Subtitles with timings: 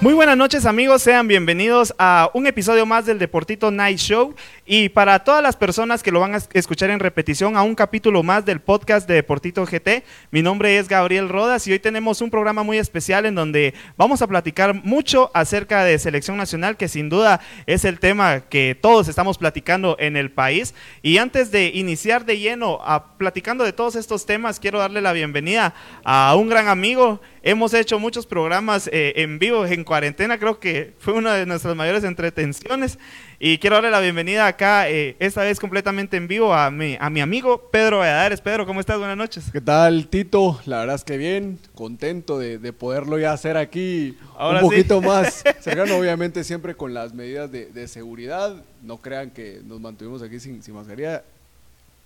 [0.00, 4.32] Muy buenas noches amigos, sean bienvenidos a un episodio más del Deportito Night Show.
[4.64, 8.22] Y para todas las personas que lo van a escuchar en repetición a un capítulo
[8.22, 12.30] más del podcast de Deportito GT, mi nombre es Gabriel Rodas y hoy tenemos un
[12.30, 17.08] programa muy especial en donde vamos a platicar mucho acerca de selección nacional que sin
[17.08, 20.74] duda es el tema que todos estamos platicando en el país.
[21.02, 25.12] Y antes de iniciar de lleno a platicando de todos estos temas quiero darle la
[25.12, 30.60] bienvenida a un gran amigo Hemos hecho muchos programas eh, en vivo en cuarentena, creo
[30.60, 32.98] que fue una de nuestras mayores entretenciones.
[33.38, 37.08] Y quiero darle la bienvenida acá, eh, esta vez completamente en vivo, a mi, a
[37.08, 38.42] mi amigo Pedro Valladares.
[38.42, 38.98] Pedro, ¿cómo estás?
[38.98, 39.46] Buenas noches.
[39.50, 40.60] ¿Qué tal, Tito?
[40.66, 44.76] La verdad es que bien, contento de, de poderlo ya hacer aquí Ahora un sí.
[44.76, 48.62] poquito más cercano, obviamente siempre con las medidas de, de seguridad.
[48.82, 51.24] No crean que nos mantuvimos aquí sin, sin mascarilla,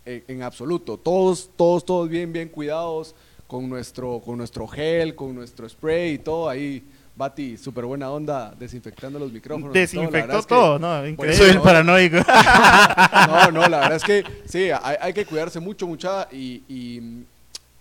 [0.06, 0.96] en, en absoluto.
[0.98, 3.16] Todos, todos, todos bien, bien cuidados
[3.52, 6.82] con nuestro, con nuestro gel, con nuestro spray y todo ahí.
[7.14, 9.70] Bati, súper buena onda, desinfectando los micrófonos.
[9.72, 9.78] todo.
[9.80, 11.06] Desinfectó verdad es que- todo, ¿no?
[11.06, 11.36] Increíble.
[11.36, 11.62] Soy el ¿no?
[11.62, 12.16] paranoico.
[13.28, 17.24] No, no, la verdad es que sí, hay, hay que cuidarse mucho, mucha y, y,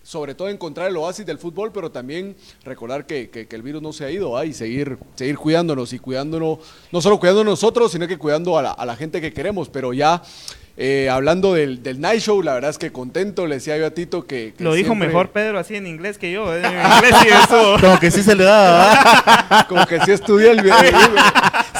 [0.02, 3.80] sobre todo encontrar el oasis del fútbol, pero también recordar que, que- que el virus
[3.80, 4.44] no se ha ido ¿ah?
[4.44, 6.58] y seguir, seguir cuidándonos y cuidándonos,
[6.92, 9.94] no solo cuidando nosotros, sino que cuidando a la, a la gente que queremos, pero
[9.94, 10.20] ya
[10.76, 13.90] eh, hablando del, del Night Show, la verdad es que contento, le decía yo a
[13.90, 14.54] Tito que...
[14.56, 16.54] que Lo dijo siempre- mejor Pedro así en inglés que yo.
[16.54, 16.62] ¿eh?
[16.64, 17.76] En inglés sí eso.
[17.80, 20.76] Como que sí se le da, Como que sí estudié el video.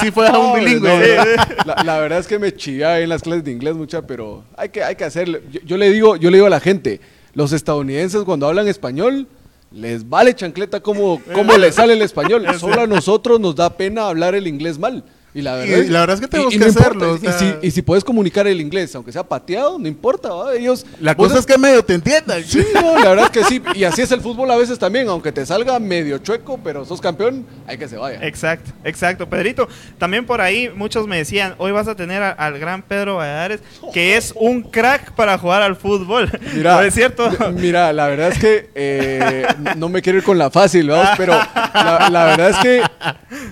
[0.00, 1.16] Sí fue a un No, bilingüe.
[1.64, 4.68] La, la verdad es que me chillaba en las clases de inglés mucha, pero hay
[4.68, 5.42] que, hay que hacerle.
[5.50, 7.00] Yo, yo le digo, yo le digo a la gente,
[7.34, 9.26] los estadounidenses cuando hablan español,
[9.70, 12.44] les vale chancleta cómo, cómo les sale el español.
[12.58, 15.02] Solo a nosotros nos da pena hablar el inglés mal.
[15.34, 17.32] Y la verdad, Y la verdad es que tenemos que no hacerlo, o Y sea-
[17.38, 20.28] si, y si puedes comunicar el inglés, aunque sea pateado, no importa.
[20.30, 20.54] ¿va?
[20.54, 22.44] Ellos, La cosa es que medio te entiendan.
[22.44, 23.62] Sí, no, la verdad es que sí.
[23.74, 27.00] Y así es el fútbol a veces también, aunque te salga medio chueco, pero sos
[27.00, 28.18] campeón, hay que se vaya.
[28.26, 29.26] Exacto, exacto.
[29.28, 33.16] Pedrito, también por ahí muchos me decían, hoy vas a tener a- al gran Pedro
[33.16, 33.60] Valladares,
[33.94, 36.30] que es un crack para jugar al fútbol.
[36.54, 37.30] Mira, ¿No es cierto?
[37.54, 39.46] Mira, la verdad es que eh,
[39.78, 42.82] no me quiero ir con la fácil, vamos, pero la, la verdad es que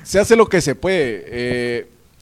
[0.02, 1.24] se hace lo que se puede.
[1.26, 1.69] Eh,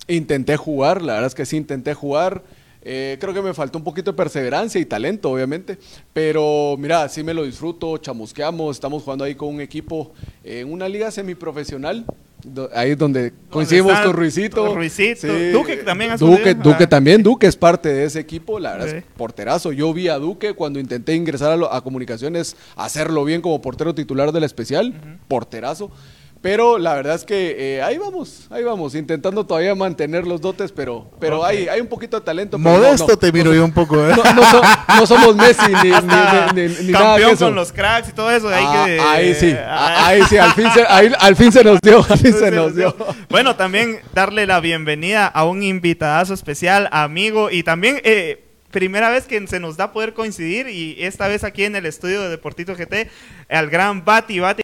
[0.09, 2.43] intenté jugar, la verdad es que sí intenté jugar.
[2.83, 5.79] Eh, creo que me faltó un poquito de perseverancia y talento, obviamente.
[6.13, 10.13] Pero mira, sí me lo disfruto, chamusqueamos, estamos jugando ahí con un equipo
[10.45, 12.05] en una liga semiprofesional.
[12.45, 14.73] do- Ahí es donde coincidimos con Ruizito.
[14.73, 15.27] Ruizito.
[15.53, 16.55] Duque también ha Duque.
[16.55, 16.89] Duque Ah.
[16.89, 18.97] también, Duque es parte de ese equipo, la verdad Sí.
[18.99, 19.73] es porterazo.
[19.73, 23.93] Yo vi a Duque cuando intenté ingresar a, lo- a comunicaciones, hacerlo bien como portero
[23.93, 24.95] titular del especial,
[25.27, 25.91] porterazo.
[26.41, 30.71] Pero la verdad es que eh, ahí vamos, ahí vamos, intentando todavía mantener los dotes,
[30.71, 32.59] pero, pero hay, hay un poquito de talento.
[32.59, 34.15] no, Modesto no, te miro yo un poco, ¿eh?
[34.16, 34.62] No, no so-
[35.00, 37.44] no somos Messi ni, ni- ni- ni- nada de campeón eso.
[37.47, 38.49] con los cracks y todo eso.
[38.50, 40.06] ahí, Ah, que, ahí sí, Ah.
[40.06, 42.50] ahí sí, al fin se, ahí- al fin se nos dio, al fin se Se
[42.53, 42.97] nos nos dio.
[43.28, 49.25] Bueno, también darle la bienvenida a un invitadazo especial, amigo, y también eh, primera vez
[49.25, 52.76] que se nos da poder coincidir, y esta vez aquí en el estudio de Deportito
[52.76, 53.10] GT,
[53.49, 54.38] al gran Bati.
[54.38, 54.62] Bati,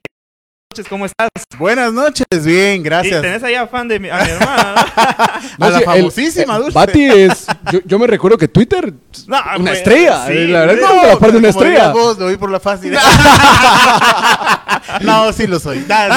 [0.75, 1.29] noches, ¿cómo estás?
[1.57, 3.23] Buenas noches, bien, Y gracias.
[3.23, 4.75] tenés ahí a fan de mi, a mi hermana.
[4.75, 5.41] A
[5.71, 6.73] la el- famosísima eh, Dulce.
[6.75, 8.93] Bati es, yo, yo me recuerdo que Twitter,
[9.29, 11.93] No, una pues, estrella, sí, eh, la verdad que la parte de una estrella.
[11.93, 12.93] vos, lo vi por la fácil.
[15.03, 15.85] no, sí lo soy.
[15.89, 16.15] No, no.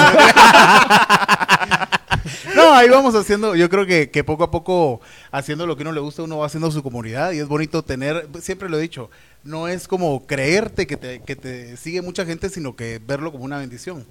[2.55, 4.99] No, ahí vamos haciendo, yo creo que, que poco a poco,
[5.31, 8.27] haciendo lo que uno le gusta, uno va haciendo su comunidad y es bonito tener,
[8.41, 9.11] siempre lo he dicho,
[9.43, 13.43] no es como creerte que te, que te sigue mucha gente, sino que verlo como
[13.43, 14.03] una bendición.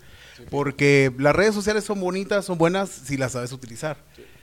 [0.51, 3.97] Porque las redes sociales son bonitas, son buenas si las sabes utilizar.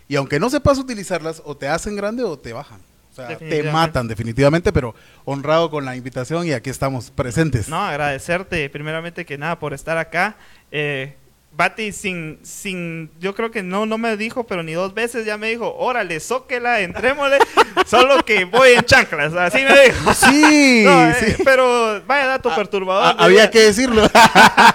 [0.08, 2.80] Y aunque no sepas utilizarlas, o te hacen grande o te bajan.
[3.12, 7.70] O sea, te matan definitivamente, pero honrado con la invitación y aquí estamos presentes.
[7.70, 10.36] No, agradecerte primeramente que nada por estar acá.
[10.72, 11.16] Eh,
[11.56, 15.38] Bati sin, sin, yo creo que no, no me dijo, pero ni dos veces ya
[15.38, 17.38] me dijo, órale, zóquela, entrémosle,
[17.86, 20.14] solo que voy en chanclas, así me dijo.
[20.16, 21.44] Sí, No, eh, sí.
[21.46, 23.04] Pero vaya dato perturbador.
[23.20, 24.02] Ah, había que decirlo.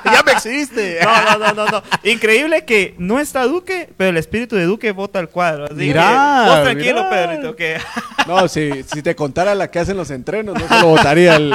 [0.04, 1.00] ya me exhibiste.
[1.02, 1.82] No, no, no, no, no.
[2.04, 5.64] Increíble que no está Duque, pero el espíritu de Duque vota al cuadro.
[5.64, 7.10] Así Mirá, que vos tranquilo, mirá.
[7.10, 7.78] Pedrito, que
[8.26, 11.52] No, si, si te contara la que hacen los entrenos, no se lo votaría el,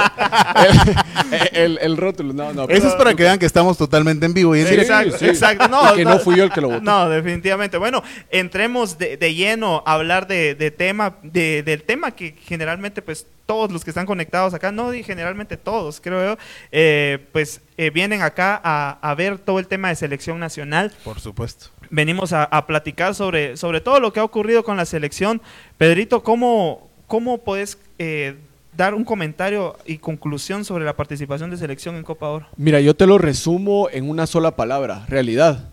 [0.56, 2.32] el, el- el rótulo.
[2.34, 2.64] No, no.
[2.68, 5.13] Eso es para que vean que estamos totalmente en vivo y en Sí, directo.
[5.14, 5.30] Exacto, sí.
[5.30, 5.68] exacto.
[5.68, 6.80] No, Y que no fui yo el que lo votó.
[6.80, 7.76] No, definitivamente.
[7.78, 13.02] Bueno, entremos de, de lleno a hablar de, de tema, de- del tema que generalmente,
[13.02, 16.38] pues, todos los que están conectados acá, no, y generalmente todos, creo yo,
[16.72, 20.92] eh, pues, eh, vienen acá a, a ver todo el tema de selección nacional.
[21.04, 21.66] Por supuesto.
[21.90, 25.42] venimos a, a platicar sobre, sobre todo lo que ha ocurrido con la selección.
[25.76, 28.36] Pedrito, ¿cómo, cómo puedes eh,
[28.76, 32.46] dar un comentario y conclusión sobre la participación de selección en Copa Oro?
[32.56, 35.68] Mira, yo te lo resumo en una sola palabra, realidad.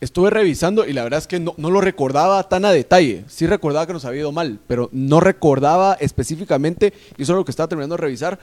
[0.00, 3.24] Estuve revisando y la verdad es que no, no lo recordaba tan a detalle.
[3.28, 7.44] Sí recordaba que nos había ido mal, pero no recordaba específicamente, y eso es lo
[7.44, 8.38] que estaba terminando de revisar,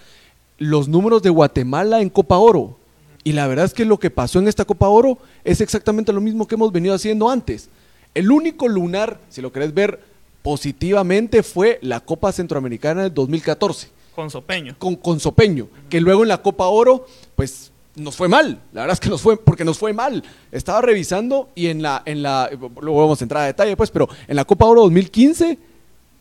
[0.60, 2.78] los números de Guatemala en Copa Oro.
[3.24, 6.22] Y la verdad es que lo que pasó en esta Copa Oro es exactamente lo
[6.22, 7.70] mismo que hemos venido haciendo antes.
[8.14, 10.00] El único lunar, si lo querés ver
[10.42, 14.76] positivamente, fue la Copa Centroamericana del 2014 Con Sopeño.
[14.78, 17.06] con, con Sopeño, que luego en la Copa Oro,
[17.36, 20.24] pues nos fue mal, la verdad es que nos fue, porque nos fue mal.
[20.52, 22.50] Estaba revisando y en la, en la,
[22.82, 25.58] luego vamos a entrar a detalle pues, pero en la Copa Oro 2015,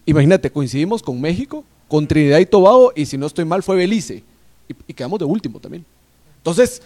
[0.07, 4.25] imagínate, coincidimos con México, con Trinidad y Tobago, y si no estoy mal fue Belice,
[4.69, 5.85] y, y quedamos de último también.
[6.39, 6.81] Entonces,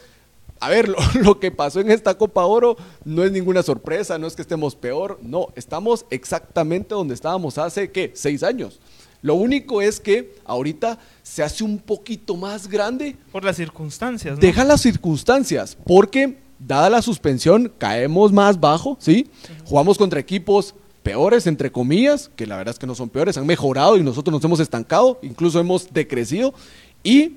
[0.61, 4.27] a ver, lo, lo que pasó en esta Copa Oro no es ninguna sorpresa, no
[4.27, 8.13] es que estemos peor, no, estamos exactamente donde estábamos hace, ¿qué?
[8.15, 8.81] Seis años.
[9.23, 14.41] Lo único es que ahorita se hace un poquito más grande, Por las circunstancias, ¿no?
[14.41, 19.29] deja las circunstancias, porque dada la suspensión caemos más bajo, ¿sí?
[19.65, 23.47] Jugamos contra equipos peores, entre comillas, que la verdad es que no son peores, han
[23.47, 26.55] mejorado y nosotros nos hemos estancado, incluso hemos decrecido,
[27.03, 27.37] y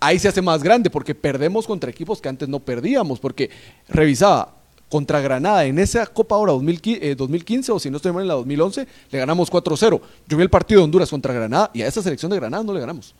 [0.00, 3.50] ahí se hace más grande, porque perdemos contra equipos que antes no perdíamos, porque
[3.88, 4.56] revisaba,
[4.90, 8.28] contra Granada en esa Copa Oro 2015, eh, 2015 o si no estoy mal en
[8.28, 10.00] la 2011, le ganamos 4-0.
[10.28, 12.72] Yo vi el partido de Honduras contra Granada y a esa selección de Granada no
[12.72, 13.14] le ganamos.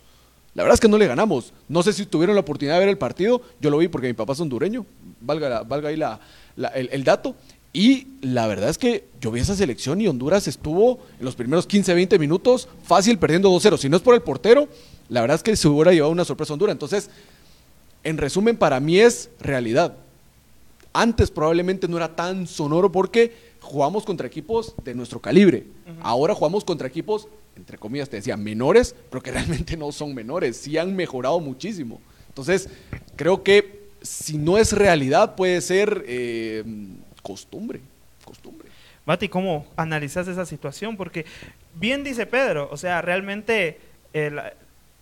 [0.53, 1.51] La verdad es que no le ganamos.
[1.67, 3.41] No sé si tuvieron la oportunidad de ver el partido.
[3.59, 4.85] Yo lo vi porque mi papá es hondureño.
[5.19, 6.21] Valga, la- valga ahí la-
[6.55, 7.35] la- el, el dato.
[7.73, 11.67] Y la verdad es que yo vi esa selección y Honduras estuvo en los primeros
[11.67, 13.77] 15, 20 minutos fácil perdiendo 2-0.
[13.77, 14.69] Si no es por el portero,
[15.09, 16.73] la verdad es que se hubiera llevado una sorpresa Honduras.
[16.73, 17.09] Entonces,
[18.03, 19.95] en resumen, para mí es realidad.
[20.93, 25.65] Antes probablemente no era tan sonoro porque jugamos contra equipos de nuestro calibre.
[26.01, 30.57] Ahora jugamos contra equipos, entre comillas te decía, menores, pero que realmente no son menores.
[30.57, 31.99] Sí han mejorado muchísimo.
[32.29, 32.69] Entonces,
[33.15, 36.63] creo que si no es realidad, puede ser eh,
[37.23, 37.81] costumbre.
[38.23, 38.69] Costumbre.
[39.05, 40.95] Bati, ¿cómo analizas esa situación?
[40.97, 41.25] Porque
[41.75, 43.79] bien dice Pedro, o sea, realmente
[44.13, 44.39] el-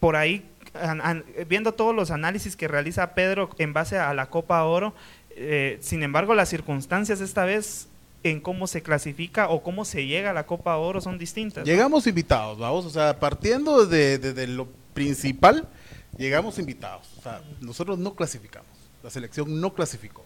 [0.04, 4.26] por ahí, an- an- viendo todos los análisis que realiza Pedro en base a la
[4.26, 4.94] Copa Oro,
[5.30, 7.88] eh, sin embargo, las circunstancias esta vez
[8.24, 11.62] en cómo se clasifica o cómo se llega a la Copa Oro son distintas.
[11.66, 11.72] ¿no?
[11.72, 15.70] Llegamos invitados, vamos, o sea, partiendo de, de- de lo principal,
[16.18, 17.08] llegamos invitados.
[17.18, 18.68] O sea, nosotros no clasificamos,
[19.04, 20.26] la selección no clasificó.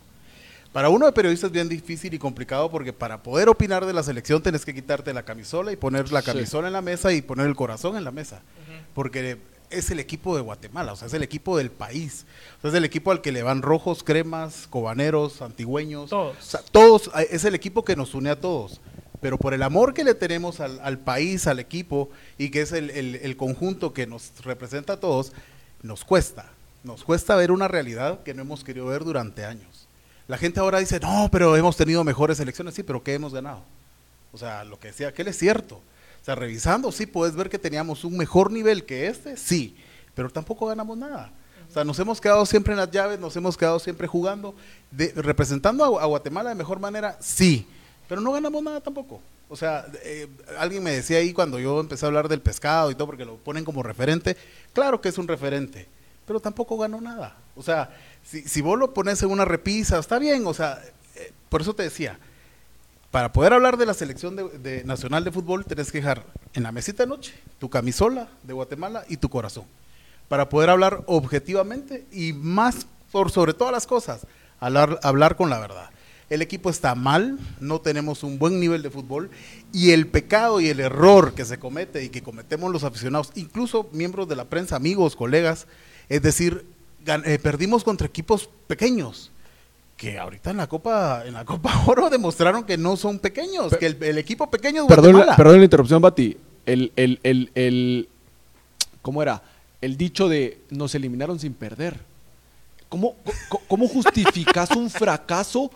[0.74, 4.02] Para uno de periodista es bien difícil y complicado porque para poder opinar de la
[4.02, 6.26] selección tenés que quitarte la camisola y poner la Sí.
[6.32, 8.42] camisola en la mesa y poner el corazón en la mesa.
[8.96, 9.38] Porque
[9.70, 12.26] es el equipo de Guatemala, o sea, es el equipo del país.
[12.58, 16.10] O sea, es el equipo al que le van rojos, cremas, cobaneros, antigüeños.
[16.10, 16.38] Todos.
[16.38, 18.80] O sea, todos, es el equipo que nos une a todos.
[19.20, 22.72] Pero por el amor que le tenemos al, al país, al equipo, y que es
[22.72, 25.34] el, el- el conjunto que nos representa a todos,
[25.82, 26.52] nos cuesta.
[26.84, 29.88] Nos cuesta ver una realidad que no hemos querido ver durante años.
[30.28, 32.76] La gente ahora dice, no, pero hemos tenido mejores elecciones.
[32.76, 33.62] Sí, pero ¿qué hemos ganado?
[34.32, 35.82] O sea, lo que decía aquel es cierto.
[36.28, 39.78] Sea, revisando, sí, puedes ver que teníamos un mejor nivel que este, sí,
[40.14, 41.32] pero tampoco ganamos nada.
[41.70, 44.54] O sea, nos hemos quedado siempre en las llaves, nos hemos quedado siempre jugando,
[45.16, 47.66] representando a, Guatemala de mejor manera, sí,
[48.10, 49.22] pero no ganamos nada tampoco.
[49.48, 50.28] O sea, eh,
[50.60, 53.38] alguien me decía ahí cuando yo empecé a hablar del pescado y todo, porque lo
[53.38, 54.36] ponen como referente,
[54.74, 55.88] claro que es un referente,
[56.26, 57.38] pero tampoco ganó nada.
[57.56, 57.90] O sea,
[58.22, 60.78] si, si vos lo pones en una repisa, está bien, o sea,
[61.16, 62.20] eh, por eso te decía,
[63.12, 66.72] para poder hablar de la selección de, nacional de fútbol, tenés que dejar en la
[66.72, 69.66] mesita de noche tu camisola de Guatemala y tu corazón.
[70.28, 74.28] Para poder hablar objetivamente y más por sobre todas las cosas,
[74.60, 75.90] hablar, hablar con la verdad.
[76.30, 79.30] El equipo está mal, no tenemos un buen nivel de fútbol
[79.72, 83.88] y el pecado y el error que se comete y que cometemos los aficionados, incluso
[83.94, 85.68] miembros de la prensa, amigos, colegas,
[86.10, 86.66] es decir,
[87.06, 89.32] eh, perdimos contra equipos pequeños
[89.98, 93.88] que ahorita en la Copa en la Copa Oro demostraron que no son pequeños, que
[93.88, 95.32] el, el equipo pequeño es Perdón, Guatemala.
[95.32, 96.38] la- perdón la interrupción, Bati.
[96.66, 98.10] El, el, el, el-
[99.02, 99.42] ¿Cómo era?
[99.82, 101.98] El dicho de nos eliminaron sin perder.
[102.90, 103.16] ¿cómo,
[103.68, 105.70] cómo justificas un fracaso?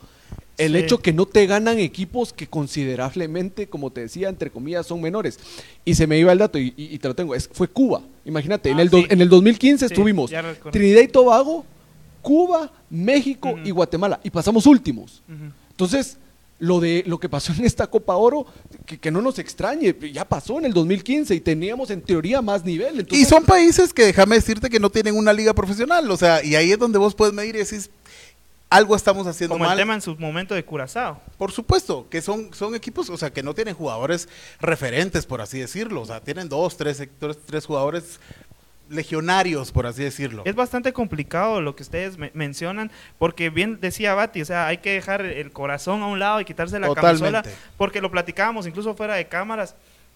[0.57, 0.77] El Sí.
[0.79, 5.39] hecho que no te ganan equipos que considerablemente, como te decía, entre comillas, son menores.
[5.85, 7.33] Y se me iba el dato y, y- y te lo tengo.
[7.35, 8.01] Es, fue Cuba.
[8.25, 9.07] Imagínate, en, Ah, el do- sí.
[9.09, 10.31] en el 2015 Sí, estuvimos.
[10.71, 11.65] Trinidad y Tobago,
[12.21, 14.19] Cuba, México y Guatemala.
[14.23, 15.21] Y pasamos últimos.
[15.71, 16.17] Entonces,
[16.59, 18.45] lo de lo que pasó en esta Copa Oro,
[18.85, 22.63] que, que no nos extrañe, ya pasó en el 2015 y teníamos en teoría más
[22.63, 23.05] nivel.
[23.09, 26.55] Y son países que déjame decirte que no tienen una liga profesional, o sea, y
[26.55, 27.89] ahí es donde vos puedes medir y decís,
[28.69, 29.77] algo estamos haciendo Como el mal.
[29.77, 31.19] tema en su momento de Curazao.
[31.37, 34.29] Por supuesto, que son, son equipos, o sea, que no tienen jugadores
[34.61, 36.01] referentes, por así decirlo.
[36.01, 38.21] O sea, tienen dos, tres, sectores, tres jugadores
[38.91, 40.43] legionarios, por así decirlo.
[40.45, 44.77] Es bastante complicado lo que ustedes me- mencionan, porque bien decía Bati, o sea, hay
[44.77, 47.31] que dejar el corazón a un lado y quitarse la Totalmente.
[47.41, 49.75] camisola, porque lo platicábamos incluso fuera de cámaras.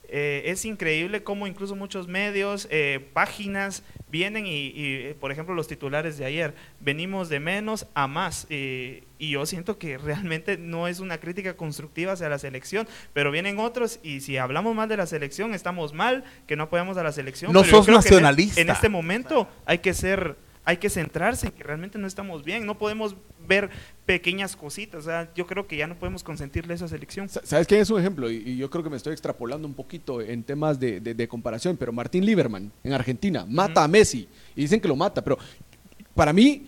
[0.09, 5.53] Eh, es increíble cómo incluso muchos medios, eh, páginas vienen y, y, eh, por ejemplo,
[5.55, 8.47] los titulares de ayer, venimos de menos a más.
[8.49, 13.31] eh, y yo siento que realmente no es una crítica constructiva hacia la selección, pero
[13.31, 17.03] vienen otros y si hablamos mal de la selección, estamos mal, que no apoyamos a
[17.03, 17.51] la selección.
[17.53, 18.61] No pero yo sos creo que en nacionalista.
[18.61, 22.65] En este momento hay que ser, hay que centrarse en que realmente no estamos bien,
[22.65, 23.15] no podemos
[23.47, 23.69] ver
[24.07, 27.29] pequeñas cositas, o sea, yo creo que ya no podemos consentirle esa selección.
[27.29, 28.29] Sa- ¿Sabes quién es un ejemplo?
[28.31, 31.27] Y, y yo creo que me estoy extrapolando un poquito en temas de, de- de
[31.27, 35.37] comparación, pero Martín Lieberman en Argentina mata a Messi y dicen que lo mata, pero
[36.15, 36.65] para mí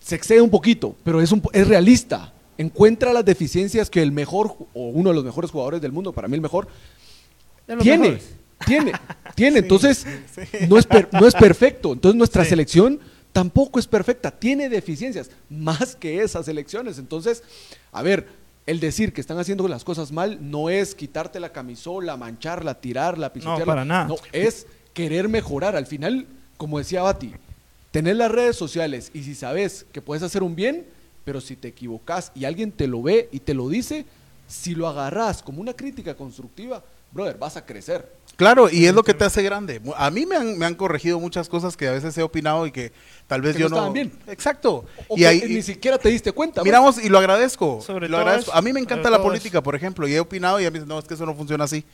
[0.00, 2.32] se excede un poquito, pero es, un, po- es realista.
[2.58, 6.28] Encuentra las deficiencias que el mejor o uno de los mejores jugadores del mundo, para
[6.28, 6.68] mí el mejor,
[7.82, 8.34] tiene, mejores.
[8.66, 8.92] Tiene,
[9.34, 9.58] tiene.
[9.60, 10.06] Entonces,
[10.68, 11.92] no, es per- no es perfecto.
[11.92, 12.50] Entonces, nuestra Sí.
[12.50, 13.00] selección
[13.32, 14.30] tampoco es perfecta.
[14.30, 16.98] Tiene deficiencias, más que esas elecciones.
[16.98, 17.42] Entonces,
[17.92, 18.26] a ver,
[18.66, 23.32] el decir que están haciendo las cosas mal no es quitarte la camisola, mancharla, tirarla,
[23.32, 23.64] pisotearla.
[23.64, 24.08] para nada.
[24.08, 25.76] No, es querer mejorar.
[25.76, 27.32] Al final, como decía Bati,
[27.90, 30.84] tener las redes sociales y si sabes que puedes hacer un bien,
[31.24, 34.04] pero si te equivocas y alguien te lo ve y te lo dice,
[34.46, 38.10] si lo agarras como una crítica constructiva, brother, vas a crecer.
[38.38, 39.82] Claro, y es lo que te hace grande.
[39.96, 42.70] A mí me han, me han corregido muchas cosas que a veces he opinado y
[42.70, 42.92] que
[43.26, 44.12] tal vez Que yo no estaban bien.
[44.28, 44.84] Exacto.
[45.08, 46.60] O y que ahí, ni siquiera te diste cuenta.
[46.60, 46.64] pues.
[46.66, 47.82] miramos y lo agradezco.
[47.84, 48.52] Sobre lo todo agradezco.
[48.52, 50.74] eso, A mí me encanta la política, por ejemplo, y he opinado y a mí
[50.74, 51.84] dicen, no, es que eso no funciona así.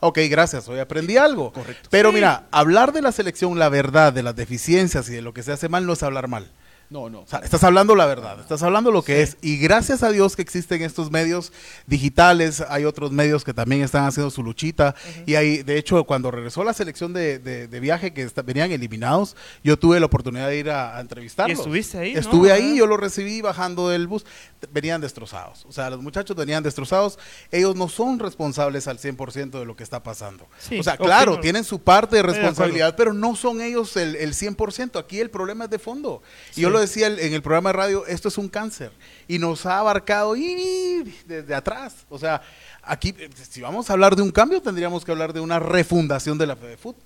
[0.00, 1.52] Ok, gracias, hoy aprendí algo.
[1.52, 1.88] Correcto.
[1.90, 2.16] Pero Sí.
[2.16, 5.52] mira, hablar de la selección, la verdad, de las deficiencias y de lo que se
[5.52, 6.50] hace mal no es hablar mal.
[6.90, 7.20] No, no.
[7.22, 9.36] O sea, estás hablando la verdad, estás hablando lo que es.
[9.42, 11.52] Y gracias a Dios que existen estos medios
[11.86, 14.94] digitales, hay otros medios que también están haciendo su luchita.
[15.26, 18.72] Y hay, de hecho, cuando regresó la selección de, de- de viaje que está- venían
[18.72, 21.58] eliminados, yo tuve la oportunidad de ir a, a entrevistarlos.
[21.58, 22.20] Y estuviste ahí, ¿no?
[22.20, 24.24] Estuve ahí, yo lo recibí bajando del bus.
[24.72, 25.64] Venían destrozados.
[25.68, 27.18] O sea, los muchachos venían destrozados.
[27.50, 30.46] Ellos no son responsables al 100% de lo que está pasando.
[30.58, 34.32] Sí, o sea, claro, tienen su parte de responsabilidad pero no son ellos el, el
[34.34, 34.98] 100%.
[34.98, 36.22] Aquí el problema es de fondo.
[36.52, 36.60] Y Sí.
[36.62, 38.92] yo lo decía en el programa de radio, esto es un cáncer.
[39.26, 41.94] Y nos ha abarcado y desde atrás.
[42.10, 42.42] O sea,
[42.82, 43.14] aquí,
[43.50, 46.56] si vamos a hablar de un cambio, tendríamos que hablar de una refundación de la
[46.56, 46.96] FEDEFUT.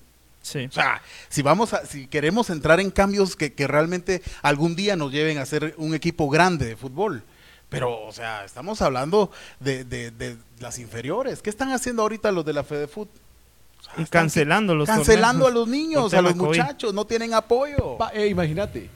[0.42, 0.66] Sí.
[0.66, 4.96] O sea, si vamos a, si queremos entrar en cambios que, que realmente algún día
[4.96, 7.22] nos lleven a ser un equipo grande de fútbol.
[7.68, 11.42] Pero, o sea, estamos hablando de, de- de las inferiores.
[11.42, 13.08] ¿Qué están haciendo ahorita los de la FEDEFUT?
[13.08, 17.04] O sea, Y están cancelando los cancelando torneos a los niños, a los muchachos, no
[17.04, 17.98] tienen apoyo.
[18.14, 18.88] Eh, imagínate,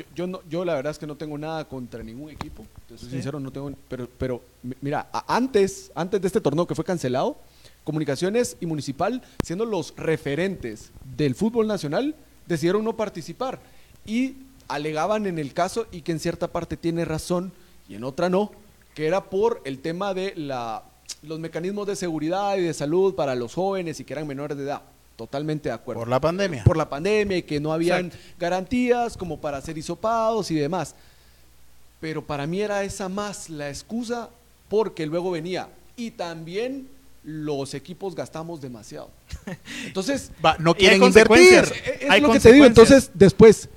[0.00, 2.96] yo, yo, no, yo la verdad es que no tengo nada contra ningún equipo, te
[2.98, 3.14] soy Sí.
[3.14, 7.36] sincero, no tengo, pero, pero mi- mira, antes, antes de este torneo que fue cancelado,
[7.84, 12.14] Comunicaciones y Municipal, siendo los referentes del fútbol nacional,
[12.46, 13.58] decidieron no participar
[14.04, 14.34] y
[14.68, 17.52] alegaban en el caso, y que en cierta parte tiene razón
[17.88, 18.52] y en otra no,
[18.94, 20.84] que era por el tema de la,
[21.22, 24.64] los mecanismos de seguridad y de salud para los jóvenes y que eran menores de
[24.64, 24.82] edad.
[25.20, 26.64] Totalmente de acuerdo Por la pandemia.
[26.64, 30.94] por la pandemia y que no habían garantías como para ser hisopados y demás.
[32.00, 34.30] Pero para mí era esa más la excusa
[34.70, 36.88] porque luego venía y también
[37.22, 39.10] los equipos gastamos demasiado.
[39.84, 41.66] Entonces, Va, no Y hay quieren consecuencias.
[41.68, 42.02] invertir.
[42.06, 42.64] es Hay lo que te digo.
[42.64, 43.68] Entonces, después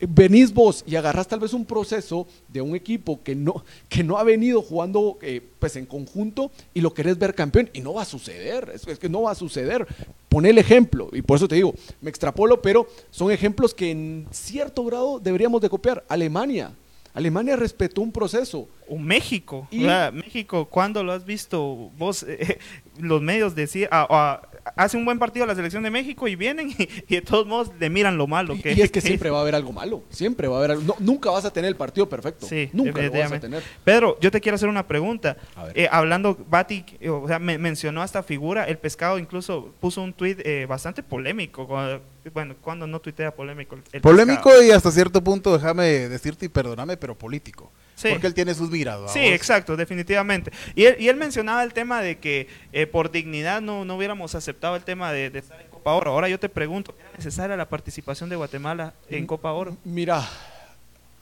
[0.00, 4.16] venís vos y agarras tal vez un proceso de un equipo que no, que no
[4.18, 8.02] ha venido jugando eh, pues en conjunto y lo querés ver campeón y no va
[8.02, 8.70] a suceder.
[8.74, 9.86] Es, es que no va a suceder.
[10.28, 14.26] Pon el ejemplo y por eso te digo, me extrapolo, pero son ejemplos que en
[14.30, 16.04] cierto grado deberíamos de copiar.
[16.08, 16.72] Alemania.
[17.14, 18.68] Alemania respetó un proceso.
[18.88, 19.66] O México.
[19.72, 21.90] Y- O sea, México, ¿cuándo lo has visto?
[21.98, 22.58] Vos, eh,
[23.00, 24.42] los medios decían, ah, ah,
[24.76, 27.70] hace un buen partido la selección de México y vienen y, y de todos modos
[27.78, 30.02] le miran lo malo Y, que y es que siempre va a haber algo malo.
[30.10, 30.82] Siempre va a haber algo.
[30.84, 32.46] no, nunca vas a tener el partido perfecto.
[32.46, 33.62] Sí, nunca lo vas a tener.
[33.84, 35.36] Pedro, yo te quiero hacer una pregunta.
[35.56, 35.78] A ver.
[35.78, 40.12] Eh, hablando, Bati, eh, o sea, me- mencionó esta figura, el pescado incluso puso un
[40.12, 41.66] tuit eh, bastante polémico.
[41.66, 42.00] cuando-
[42.34, 43.74] bueno, cuando no tuitea polémico.
[43.76, 44.62] el- el Polémico pescado.
[44.64, 47.70] y hasta cierto punto, déjame decirte y perdóname, pero político.
[47.98, 48.10] Sí.
[48.10, 49.12] Porque él tiene sus miradas.
[49.12, 50.52] Sí, exacto, definitivamente.
[50.76, 54.36] Y él, y él mencionaba el tema de que eh, por dignidad no, no hubiéramos
[54.36, 56.12] aceptado el tema de, de estar en Copa Oro.
[56.12, 59.76] Ahora yo te pregunto, ¿era necesaria la participación de Guatemala en Copa Oro?
[59.82, 60.24] Mira,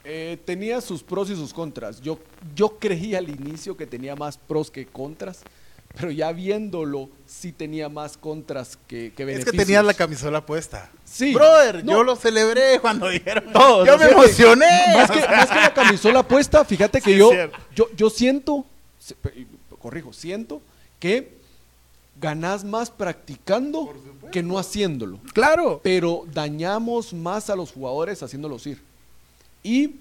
[0.03, 1.99] eh, tenía sus pros y sus contras.
[1.99, 2.19] Yo,
[2.55, 5.41] yo creía al inicio que tenía más pros que contras,
[5.95, 10.91] pero ya viéndolo, sí tenía más contras que, que Es que tenías la camisola puesta.
[11.09, 11.33] Sí.
[11.33, 11.93] Brother, No.
[11.93, 13.45] yo lo celebré cuando dijeron.
[13.53, 14.03] Todos, yo ¿no?
[14.03, 14.67] me emocioné.
[14.93, 17.31] Más que, más que la camisola puesta, fíjate que Sí, yo,
[17.75, 18.65] yo, yo siento,
[19.79, 20.61] corrijo, siento
[20.99, 21.37] que
[22.19, 23.93] ganás más practicando
[24.31, 25.19] que no haciéndolo.
[25.33, 25.79] Claro.
[25.83, 28.81] pero dañamos más a los jugadores haciéndolos ir.
[29.63, 29.95] Y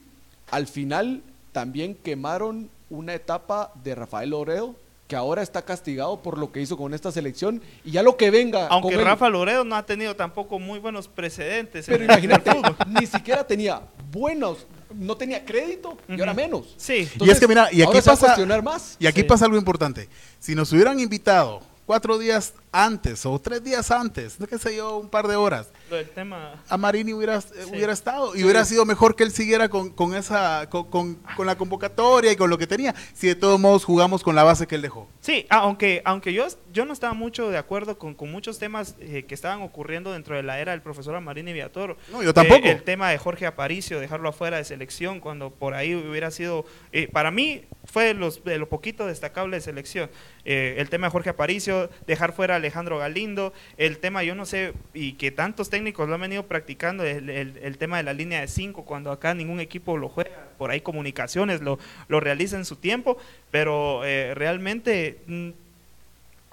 [0.51, 1.23] al final
[1.53, 4.75] también quemaron una etapa de Rafael Loredo,
[5.07, 8.31] que ahora está castigado por lo que hizo con esta selección, y ya lo que
[8.31, 8.67] venga.
[8.69, 11.87] Aunque con Rafa Loredo no ha tenido tampoco muy buenos precedentes.
[11.87, 12.51] Pero en imagínate,
[12.89, 16.75] ni siquiera tenía buenos, no tenía crédito, y ahora menos.
[16.77, 17.09] Sí.
[17.21, 18.17] y es que mira, y aquí pasa.
[18.17, 18.97] cuestionar más.
[18.99, 19.27] Y aquí Sí.
[19.27, 20.09] pasa algo importante.
[20.41, 24.99] Si nos hubieran invitado cuatro días antes o tres días antes, no qué sé yo,
[24.99, 26.63] un par de horas, Lo del tema.
[26.69, 30.15] a Marini hubiera, eh, hubiera estado y hubiera sido mejor que él siguiera con, con
[30.15, 33.85] esa con, con- con la convocatoria y con lo que tenía si de todos modos
[33.85, 37.13] jugamos con la base que él dejó Sí, ah, aunque, aunque yo, yo no estaba
[37.13, 40.71] mucho de acuerdo con, con muchos temas eh, que estaban ocurriendo dentro de la era
[40.71, 41.97] del profesor Amarini Villatoro.
[42.13, 42.65] No, yo tampoco.
[42.67, 46.65] Eh, el tema de Jorge Aparicio, dejarlo afuera de selección, cuando por ahí hubiera sido,
[46.93, 50.09] eh, para mí fue los, de lo poquito destacable de selección.
[50.45, 54.73] El tema de Jorge Aparicio, dejar fuera a Alejandro Galindo, el tema, yo no sé,
[54.93, 58.85] y que tantos técnicos lo han venido practicando, el, tema de la línea de cinco,
[58.85, 63.19] cuando acá ningún equipo lo juega, por ahí comunicaciones lo, lo realiza en su tiempo,
[63.53, 65.51] pero eh, realmente mm,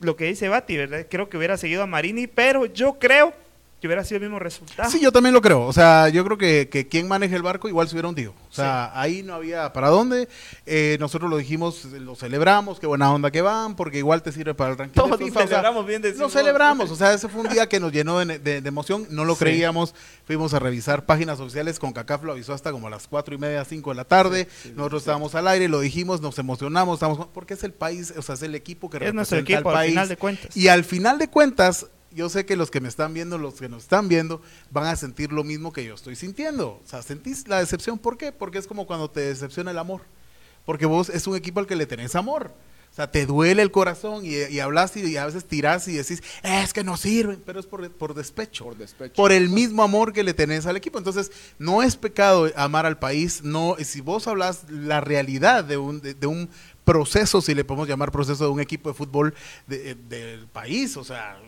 [0.02, 1.08] lo que dice Bati, ¿verdad?
[1.10, 3.34] Creo que hubiera seguido a Marini, pero yo creo
[3.84, 4.90] que hubiera sido el mismo resultado.
[4.90, 5.64] sí yo también lo creo.
[5.64, 8.34] O sea yo creo que, que quien maneja el barco igual se hubiera hundido.
[8.50, 10.30] O sea ahí no había para dónde.
[10.66, 14.54] Eh, nosotros lo dijimos lo celebramos qué buena onda que van porque igual te sirve
[14.54, 16.34] para el ranking Todos de FIFA, o sea, celebramos bien, decimos.
[16.34, 19.06] Lo celebramos, o sea, ese fue un día que nos llenó de, de- de emoción,
[19.10, 19.40] no lo Sí.
[19.40, 19.94] creíamos,
[20.26, 23.38] fuimos a revisar páginas oficiales, con CACAF lo avisó hasta como a las cuatro y
[23.38, 27.56] media, cinco de la tarde, nosotros estábamos al aire, lo dijimos, nos emocionamos, estamos, porque
[27.56, 29.82] es el país, o sea, es el equipo que Es nuestro representa equipo, al al
[29.82, 29.92] país.
[29.92, 30.56] final de cuentas.
[30.58, 33.70] Y al final de cuentas, yo sé que los que me están viendo, los que
[33.70, 36.82] nos están viendo, van a sentir lo mismo que yo estoy sintiendo.
[36.84, 38.32] O sea, sentís la decepción, ¿por qué?
[38.32, 40.02] Porque es como cuando te decepciona el amor.
[40.66, 42.52] Porque vos es un equipo al que le tenés amor.
[42.92, 45.94] O sea, te duele el corazón y, y hablas y, y a veces tirás y
[45.94, 48.66] decís, es que no sirven, pero es por, por despecho.
[48.66, 49.16] Por despecho.
[49.16, 51.00] Por el mismo amor que le tenés al equipo.
[51.00, 53.42] Entonces, no es pecado amar al país.
[53.44, 56.48] No, si vos hablas la realidad de un, de, de un
[56.86, 59.34] proceso, si le podemos llamar proceso de un equipo de fútbol
[59.66, 61.40] de- del país, o sea,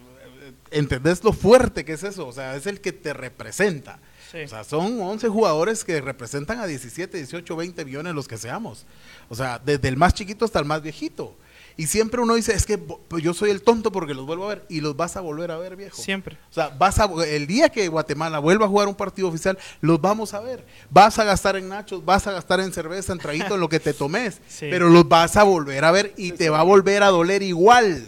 [0.71, 2.27] ¿entendés lo fuerte que es eso?
[2.27, 3.99] O sea, es el que te representa.
[4.31, 4.39] Sí.
[4.39, 8.85] O sea, son 11 jugadores que representan a 17, 18, 20 millones los que seamos.
[9.29, 11.35] O sea, desde el más chiquito hasta el más viejito.
[11.77, 14.49] Y siempre uno dice, es que pues yo soy el tonto porque los vuelvo a
[14.49, 14.65] ver.
[14.69, 16.01] Y los vas a volver a ver, viejo.
[16.01, 16.37] Siempre.
[16.49, 19.99] O sea, vas a, el día que Guatemala vuelva a jugar un partido oficial, los
[19.99, 20.65] vamos a ver.
[20.89, 23.81] Vas a gastar en nachos, vas a gastar en cerveza, en traguito, en lo que
[23.81, 24.35] te tomes.
[24.47, 24.67] Sí.
[24.69, 28.07] Pero los vas a volver a ver y te va a volver a doler igual.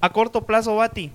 [0.00, 1.12] A corto plazo, Bati,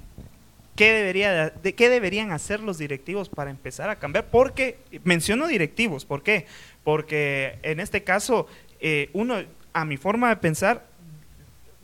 [0.75, 4.27] ¿qué, debería de, ¿qué deberían hacer los directivos para empezar a cambiar?
[4.29, 6.45] Porque, menciono directivos, ¿por qué?
[6.83, 8.47] Porque en este caso,
[8.79, 9.37] eh, uno,
[9.73, 10.85] a mi forma de pensar,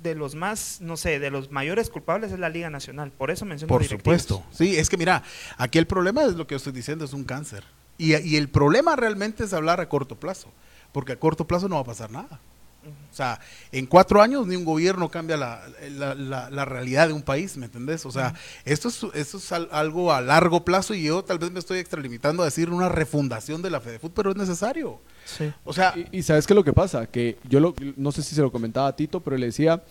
[0.01, 3.11] de los más, no sé, de los mayores culpables es la Liga Nacional.
[3.11, 4.21] Por eso menciono Por directivos.
[4.21, 4.43] supuesto.
[4.51, 5.23] Sí, es que mira,
[5.57, 7.63] aquí el problema es lo que estoy diciendo, es un cáncer.
[7.97, 10.51] Y, y el problema realmente es hablar a corto plazo,
[10.91, 12.39] porque a corto plazo no va a pasar nada.
[12.83, 13.39] O sea,
[13.71, 17.55] en cuatro años ni un gobierno cambia la, la- la- la realidad de un país,
[17.57, 18.05] ¿me entendés?
[18.05, 18.33] O sea,
[18.65, 21.77] esto es, esto es al- algo a largo plazo y yo tal vez me estoy
[21.79, 24.99] extralimitando a decir una refundación de la FedeFut, pero es necesario.
[25.25, 25.51] Sí.
[25.63, 28.23] O sea, Y, y sabes qué es lo que pasa, que yo lo- no sé
[28.23, 29.83] si se lo comentaba a Tito, pero le decía,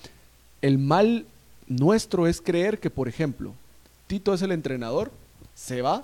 [0.62, 1.26] el mal
[1.68, 3.54] nuestro es creer que, por ejemplo,
[4.08, 5.12] Tito es el entrenador,
[5.54, 6.02] se va,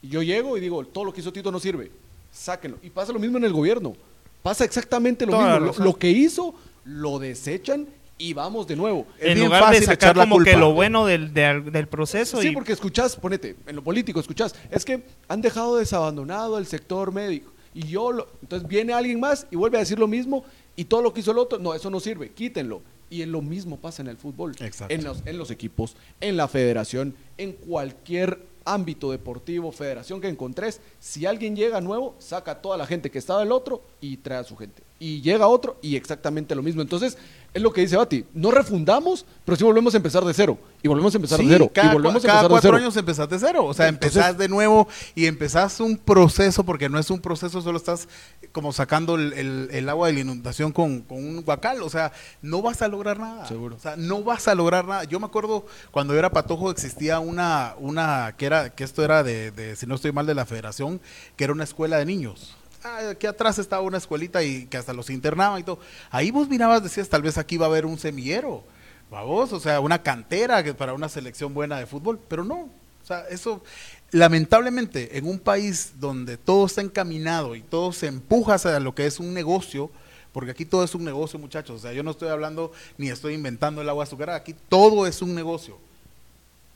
[0.00, 1.90] y yo llego y digo, todo lo que hizo Tito no sirve,
[2.32, 2.78] sáquenlo.
[2.82, 3.94] Y pasa lo mismo en el gobierno,
[4.42, 7.86] pasa exactamente lo Toda mismo, lo, que hizo, lo desechan
[8.18, 9.06] y vamos de nuevo.
[9.18, 10.58] En lugar de sacar como que culpa.
[10.58, 14.54] lo bueno del, del, del proceso Sí, y porque escuchás, ponete, en lo político escuchás,
[14.70, 17.50] es que han dejado desabandonado el sector médico.
[17.74, 20.44] Y yo, lo- entonces viene alguien más y vuelve a decir lo mismo
[20.76, 22.82] y todo lo que hizo el otro, no, eso no sirve, quítenlo.
[23.10, 24.52] Y lo mismo pasa en el fútbol.
[24.60, 24.94] Exacto.
[24.94, 30.80] En los, en los equipos, en la federación, en cualquier ámbito deportivo, federación que encontres,
[30.98, 34.38] si alguien llega nuevo, saca a toda la gente que estaba del otro y trae
[34.38, 34.82] a su gente.
[34.98, 36.82] Y llega otro y exactamente lo mismo.
[36.82, 37.18] Entonces,
[37.54, 40.58] es lo que dice Bati, no refundamos, pero sí volvemos a empezar de cero.
[40.82, 41.70] Y volvemos a empezar Sí, de cero.
[41.72, 42.76] cada, y volvemos a empezar de cuatro cero.
[42.78, 43.64] años empezás de cero.
[43.66, 47.60] O sea, Entonces- empezás de nuevo y empezás un proceso, porque no es un proceso,
[47.60, 48.08] solo estás
[48.52, 51.82] como sacando el, el- el agua de la inundación con, con un guacal.
[51.82, 53.46] O sea, no vas a lograr nada.
[53.46, 53.76] Seguro.
[53.76, 55.04] O sea, no vas a lograr nada.
[55.04, 59.22] Yo me acuerdo cuando yo era patojo existía una, una que era, que esto era
[59.22, 61.00] de, de, si no estoy mal, de la federación,
[61.36, 62.56] que era una escuela de niños.
[62.84, 65.78] Ah, aquí atrás estaba una escuelita y que hasta los internaban y todo.
[66.10, 68.64] Ahí vos mirabas, decías, tal vez aquí va a haber un semillero.
[69.10, 72.60] Vamos, o sea, una cantera para una selección buena de fútbol, pero no.
[73.02, 73.62] O sea, eso,
[74.10, 79.06] lamentablemente, en un país donde todo está encaminado y todo se empuja hacia lo que
[79.06, 79.90] es un negocio,
[80.32, 81.76] porque aquí todo es un negocio, muchachos.
[81.76, 85.20] O sea, yo no estoy hablando ni estoy inventando el agua azucarada, aquí todo es
[85.22, 85.78] un negocio.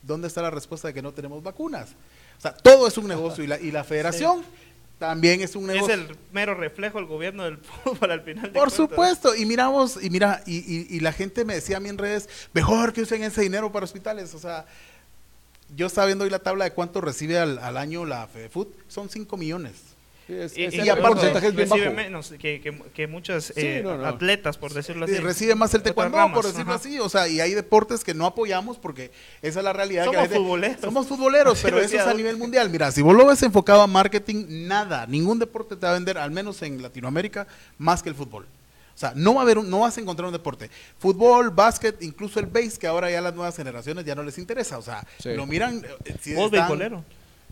[0.03, 1.91] ¿Dónde está la respuesta de que no tenemos vacunas?
[2.39, 4.43] O sea, todo es un negocio y la, y la federación
[4.99, 5.95] también es un Es negocio.
[5.95, 8.45] el mero reflejo del gobierno del fútbol al final.
[8.45, 8.77] de Por cuentas.
[8.77, 11.99] supuesto, y miramos, y mira, y, y- y la gente me decía a mí en
[11.99, 14.35] redes, mejor que usen ese dinero para hospitales.
[14.35, 14.65] O sea,
[15.75, 19.09] yo estaba viendo hoy la tabla de cuánto recibe al, al año la FEDEFUT, son
[19.11, 19.75] 5 millones.
[20.27, 21.97] Sí, es- Y, es- y el aparte, porcentaje es bien recibe bajo.
[21.97, 24.07] menos que, que, que muchos Sí, eh, no, no.
[24.07, 25.23] atletas, por decirlo Sí, así.
[25.23, 26.81] recibe más el taekwondo, por decirlo ajá.
[26.81, 26.99] así.
[26.99, 30.03] O sea, y hay deportes que no apoyamos porque esa es la realidad.
[30.03, 30.81] que Somos gente- futboleros.
[30.81, 32.69] Somos futboleros, pero eso es a nivel mundial.
[32.71, 36.19] Mira, si vos lo ves enfocado a marketing, nada, ningún deporte te va a vender,
[36.19, 37.47] al menos en Latinoamérica,
[37.79, 38.47] más que el fútbol.
[38.95, 40.71] O sea, no va a haber un- no vas a encontrar un deporte.
[40.99, 44.79] Fútbol, básquet, incluso el base, que ahora ya las nuevas generaciones ya no les interesa.
[44.79, 45.35] O sea, Sí.
[45.35, 45.85] lo miran.
[46.05, 47.05] eh, si ¿Vos están- beisbolero?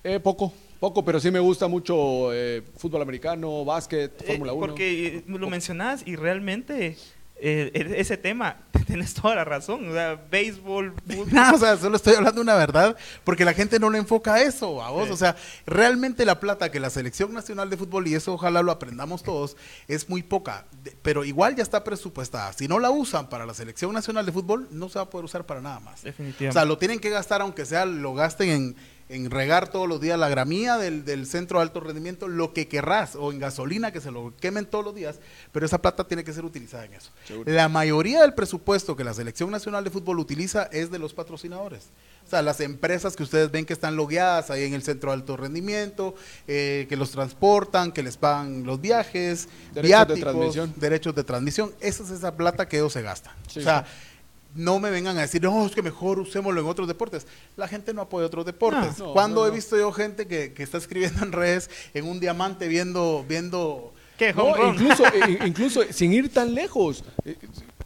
[0.03, 4.61] Eh, poco, poco, pero sí me gusta mucho eh, fútbol americano, básquet, Eh, Fórmula 1.
[4.67, 6.97] Porque eh, lo mencionás y realmente
[7.37, 9.89] eh, e- ese tema, tienes toda la razón.
[9.89, 11.27] O sea, béisbol, fútbol.
[11.33, 14.43] No, o sea, solo estoy hablando una verdad, porque la gente no le enfoca a
[14.43, 15.07] eso, a vos.
[15.09, 15.13] Sí.
[15.13, 18.71] O sea, realmente la plata que la Selección Nacional de Fútbol, y eso ojalá lo
[18.71, 19.57] aprendamos todos,
[19.89, 22.53] es muy poca, de- pero igual ya está presupuestada.
[22.53, 25.25] Si no la usan para la Selección Nacional de Fútbol, no se va a poder
[25.25, 26.03] usar para nada más.
[26.03, 26.53] O Definitivamente.
[26.53, 28.77] sea, lo tienen que gastar, aunque sea, lo gasten en,
[29.09, 32.69] en regar todos los días la gramía del, del centro de alto rendimiento, lo que
[32.69, 35.21] querrás, o en gasolina, que se lo quemen todos los días,
[35.53, 37.11] pero esa plata tiene que ser utilizada en eso.
[37.27, 37.53] Seguro.
[37.53, 41.89] La mayoría del presupuesto que la Selección Nacional de Fútbol utiliza es de los patrocinadores.
[42.27, 45.17] O sea, las empresas que ustedes ven que están logueadas ahí en el centro de
[45.17, 46.15] alto rendimiento,
[46.49, 50.73] eh, que los transportan, que les pagan los viajes, Derechos de transmisión.
[50.77, 51.75] derechos de transmisión.
[51.81, 53.35] Esa es esa plata que ellos se gastan.
[53.47, 53.85] Sí, o sea,
[54.55, 57.27] no me vengan a decir, no, es que mejor usémoslo en otros deportes.
[57.57, 58.99] La gente no apoya otros deportes.
[58.99, 62.07] No, no, ¿Cuándo no, he visto yo gente que, que está escribiendo en redes en
[62.07, 64.33] un diamante viendo, viendo ¿Qué?
[64.69, 67.03] Incluso, eh, incluso sin ir tan lejos.
[67.25, 67.37] eh,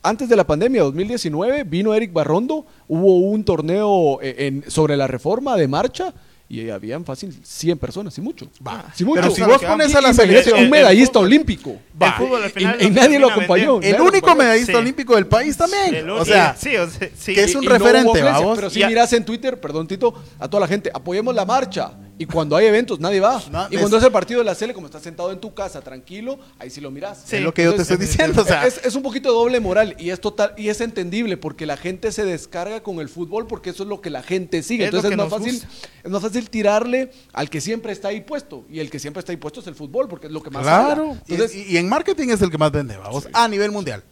[0.03, 5.07] Antes de la pandemia, 2019, vino Eric Barrondo, hubo un torneo eh, en- sobre la
[5.07, 6.13] reforma de marcha
[6.51, 8.49] y habían fácil 100 personas, y mucho.
[8.67, 8.87] Va.
[8.95, 9.21] Sí, mucho.
[9.21, 11.77] Pero si Ah, vos pones a la selección, el- un medallista olímpico.
[12.01, 13.81] el fútbol al Y- final y, lo nadie lo acompañó.
[13.83, 14.79] el único medallista Sí.
[14.79, 15.95] olímpico del país también.
[15.95, 17.35] El o único- sea, sí, o sea, sí.
[17.35, 18.23] que es un referente.
[18.55, 18.89] Pero sí Ya.
[18.89, 21.93] mirás en Twitter, perdón Tito, a toda la gente, apoyemos la marcha.
[22.19, 23.41] Y cuando hay eventos, nadie va.
[23.51, 25.81] No, y cuando es el partido de la Sele, como estás sentado en tu casa,
[25.81, 27.23] tranquilo, ahí sí lo mirás.
[27.25, 27.37] Sí.
[27.37, 28.43] es lo que yo te estoy diciendo.
[28.43, 31.65] O sea, es, es un poquito doble moral y es total y es entendible porque
[31.65, 34.85] la gente se descarga con el fútbol porque eso es lo que la gente sigue.
[34.85, 35.69] Es Entonces es más fácil, gusta.
[36.03, 39.33] es más fácil tirarle al que siempre está ahí puesto y el que siempre está
[39.33, 41.17] ahí puesto es el fútbol porque es lo que más claro.
[41.29, 44.03] Entonces, y, y en marketing es el que más vende, vamos, a nivel mundial.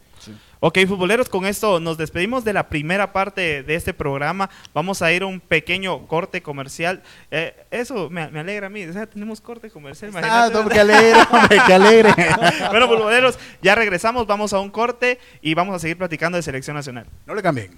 [0.60, 4.48] Ok, futboleros, con esto nos despedimos de la primera parte de este programa.
[4.72, 7.02] Vamos a ir a un pequeño corte comercial.
[7.30, 8.84] Eh, eso me, me alegra a mí.
[8.84, 10.12] O sea, tenemos corte comercial.
[10.16, 12.14] Ah, no, qué alegre, hombre, qué alegre.
[12.70, 14.26] bueno, futboleros, ya regresamos.
[14.26, 17.06] Vamos a un corte y vamos a seguir platicando de selección nacional.
[17.26, 17.76] No le cambien.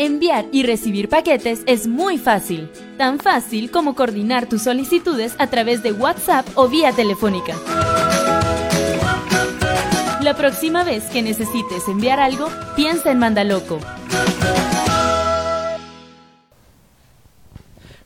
[0.00, 5.82] Enviar y recibir paquetes es muy fácil, tan fácil como coordinar tus solicitudes a través
[5.82, 7.56] de WhatsApp o vía telefónica.
[10.20, 13.80] La próxima vez que necesites enviar algo, piensa en Mandaloco.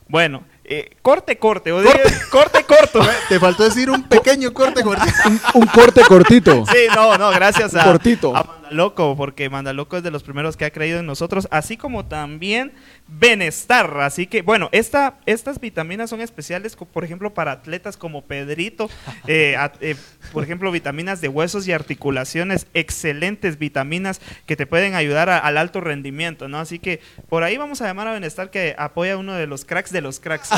[0.07, 1.71] Bueno, eh, corte, corte.
[1.71, 1.93] O diga,
[2.31, 3.01] corte, corto.
[3.29, 5.39] Te faltó decir un pequeño corte comercial.
[5.53, 6.65] un corte cortito.
[6.65, 8.35] Sí, no, no, gracias a, cortito.
[8.35, 12.05] a Mandaloco, porque Mandaloco es de los primeros que ha creído en nosotros, así como
[12.05, 12.71] también
[13.07, 13.99] Benestar.
[13.99, 18.89] Así que, bueno, esta, estas vitaminas son especiales, por ejemplo, para atletas como Pedrito,
[19.27, 19.95] eh, eh,
[20.31, 25.57] por ejemplo, vitaminas de huesos y articulaciones, excelentes vitaminas que te pueden ayudar a- al
[25.57, 26.57] alto rendimiento, ¿no?
[26.59, 29.91] Así que por ahí vamos a llamar a Benestar que apoya uno de los cracks
[29.91, 30.49] de los cracks.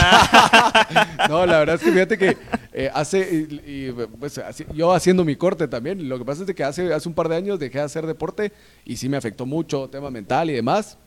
[1.29, 2.37] No, la verdad es que fíjate que
[2.73, 6.53] eh, hace, y- y, pues, así- yo haciendo mi corte también, lo que pasa es
[6.53, 8.51] que hace, hace un par de años dejé de hacer deporte
[8.85, 10.97] y sí me afectó mucho, tema mental y demás,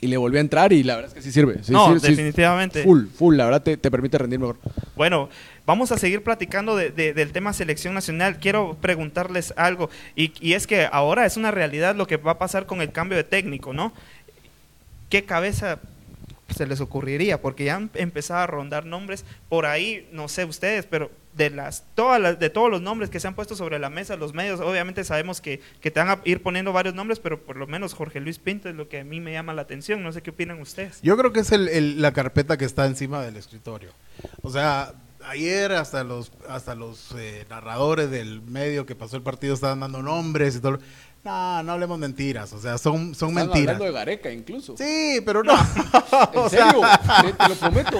[0.00, 1.62] y le volví a entrar y la verdad es que sí sirve.
[1.62, 2.82] sí, No, sí, definitivamente.
[2.82, 4.56] full, full, la verdad te, te permite rendir mejor.
[4.96, 5.28] Bueno,
[5.66, 8.38] vamos a seguir platicando de- de- del tema selección nacional.
[8.40, 12.38] Quiero preguntarles algo, y, y es que ahora es una realidad lo que va a
[12.38, 13.92] pasar con el cambio de técnico, ¿no?
[15.10, 15.80] ¿Qué cabeza
[16.56, 17.40] se les ocurriría?
[17.40, 21.84] Porque ya han empezado a rondar nombres por ahí, no sé ustedes, pero de las
[21.94, 24.60] todas las, de todos los nombres que se han puesto sobre la mesa, los medios,
[24.60, 27.94] obviamente sabemos que, que te van a ir poniendo varios nombres, pero por lo menos
[27.94, 30.02] Jorge Luis Pinto es lo que a mí me llama la atención.
[30.02, 31.00] No sé qué opinan ustedes.
[31.02, 33.92] Yo creo que es el- el- la carpeta que está encima del escritorio.
[34.42, 34.92] O sea,
[35.24, 40.02] ayer hasta los hasta los eh, narradores del medio que pasó el partido estaban dando
[40.02, 40.78] nombres y todo.
[41.22, 42.52] No, no hablemos mentiras.
[42.54, 43.74] O sea, son, son Están mentiras.
[43.76, 44.74] hablando de Gareca incluso.
[44.76, 45.52] Sí, pero no.
[46.34, 46.80] En serio,
[47.22, 47.98] te, te lo prometo.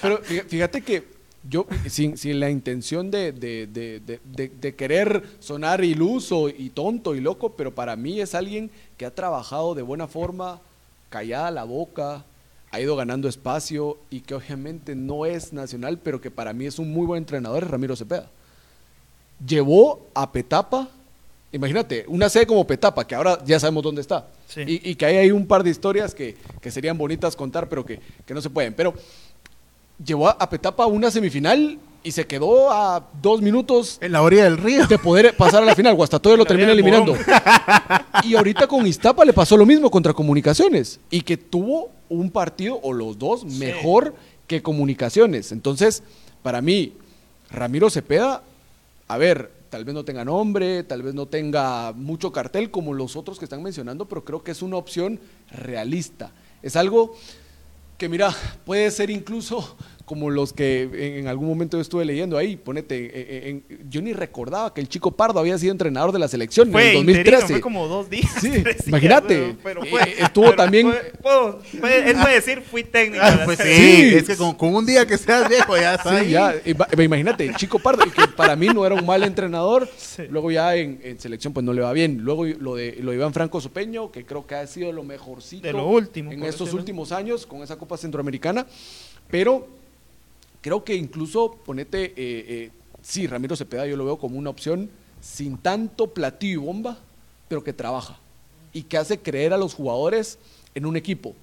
[0.00, 1.17] Pero fí- fíjate que
[1.48, 4.20] yo, sin, sin la intención de, de- de-
[4.60, 9.14] de- querer sonar iluso y tonto y loco, pero para mí es alguien que ha
[9.14, 10.60] trabajado de buena forma,
[11.08, 12.24] callada la boca,
[12.70, 16.78] ha ido ganando espacio y que obviamente no es nacional, pero que para mí es
[16.78, 18.28] un muy buen entrenador, es Ramiro Cepeda.
[19.46, 20.88] Llevó a Petapa,
[21.52, 24.26] imagínate, una sede como Petapa, que ahora ya sabemos dónde está.
[24.48, 24.62] Sí.
[24.66, 27.86] Y, y que ahí hay un par de historias que, que serían bonitas contar, pero
[27.86, 28.74] que, que no se pueden.
[28.74, 28.94] Pero
[30.04, 34.44] llevó a, Petapa a una semifinal y se quedó a dos minutos en la orilla
[34.44, 34.86] del río.
[34.86, 35.94] de poder pasar a la final.
[35.94, 37.16] Guastatoya lo termina eliminando.
[38.24, 41.00] Y ahorita con Iztapa le pasó lo mismo contra Comunicaciones.
[41.10, 44.14] Y que tuvo un partido, o los dos, mejor
[44.46, 45.52] que Comunicaciones.
[45.52, 46.02] Entonces,
[46.42, 46.94] para mí,
[47.50, 48.42] Ramiro Cepeda,
[49.06, 53.16] a ver, tal vez no tenga nombre, tal vez no tenga mucho cartel como los
[53.16, 56.30] otros que están mencionando, pero creo que es una opción realista.
[56.62, 57.16] Es algo
[57.98, 58.32] que mira,
[58.64, 59.76] puede ser incluso
[60.08, 64.00] como los que en, algún momento yo estuve leyendo ahí, ponete, eh, en- en- yo
[64.00, 67.10] ni recordaba que el chico Pardo había sido entrenador de la selección Fue en el
[67.10, 67.52] interino, 2013.
[67.52, 68.30] fue como dos días.
[68.40, 72.34] Sí, tres días, imagínate, pero- pero eh, fue- estuvo pero también- fue- puedo- él puede
[72.36, 73.22] decir, fui técnico.
[73.22, 74.10] Ah, la pues sí, selección.
[74.10, 74.14] Sí.
[74.16, 76.30] es que con, con un día que seas viejo ya está Sí, ahí.
[76.30, 80.22] ya, ima- imagínate, el chico Pardo, que para mí no era un mal entrenador, Sí.
[80.30, 83.16] luego ya en, en selección pues no le va bien, luego lo de, lo de
[83.18, 86.72] Iván Franco Sopeño, que creo que ha sido lo mejorcito De lo último, en estos
[86.72, 88.66] últimos años con esa Copa Centroamericana,
[89.30, 89.68] pero
[90.60, 92.70] creo que incluso, ponete, eh, eh,
[93.02, 94.90] sí, Ramiro Cepeda yo lo veo como una opción
[95.20, 96.98] sin tanto platillo y bomba,
[97.48, 98.18] pero que trabaja
[98.72, 100.38] y que hace creer a los jugadores
[100.74, 101.34] en un equipo.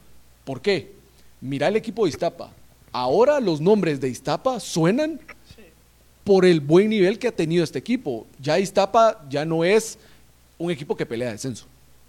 [0.44, 0.94] ¿Por qué?
[1.42, 2.52] Mira el equipo de Iztapa.
[2.92, 5.20] Ahora los nombres de Iztapa suenan
[6.24, 8.26] por el buen nivel que ha tenido este equipo.
[8.42, 9.98] Ya Iztapa ya no es
[10.58, 11.66] un equipo que pelea descenso.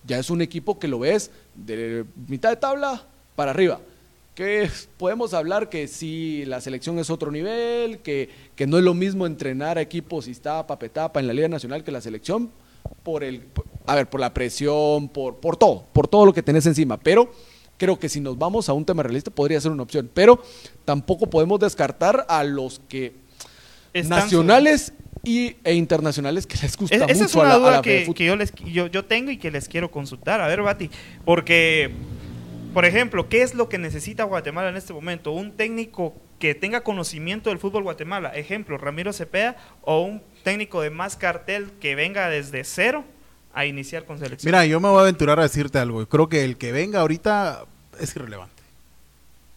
[0.07, 3.03] Ya es un equipo que lo ves de mitad de tabla
[3.35, 3.81] para arriba.
[4.37, 4.68] Que
[4.99, 9.27] podemos hablar que si la selección es otro nivel, que, que no es lo mismo
[9.27, 12.51] entrenar a equipos Iztapa, Petapa en la Liga Nacional que la selección,
[13.03, 13.44] por el,
[13.87, 16.99] a ver, por la presión, por, por todo, por todo lo que tenés encima.
[17.01, 17.33] Pero
[17.79, 20.11] creo que si nos vamos a un tema realista podría ser una opción.
[20.12, 20.42] Pero
[20.85, 23.14] tampoco podemos descartar a los que
[23.94, 24.92] Están nacionales
[25.25, 27.70] y, e internacionales que les gusta Es- esa mucho es una a la, a duda
[27.79, 28.16] la que, Fedefut.
[28.18, 30.42] que yo, les, yo, yo tengo y que les quiero consultar.
[30.42, 30.90] A ver, Bati,
[31.25, 31.90] porque,
[32.77, 35.33] por ejemplo, ¿qué es lo que necesita Guatemala en este momento?
[35.33, 38.29] Un técnico que tenga conocimiento del fútbol Guatemala.
[38.37, 43.03] Ejemplo, Ramiro Cepeda o un técnico de más cartel que venga desde cero
[43.55, 44.51] a iniciar con selección.
[44.51, 46.01] Mira, yo me voy a aventurar a decirte algo.
[46.03, 47.65] Yo creo que el que venga ahorita
[47.99, 48.62] es irrelevante.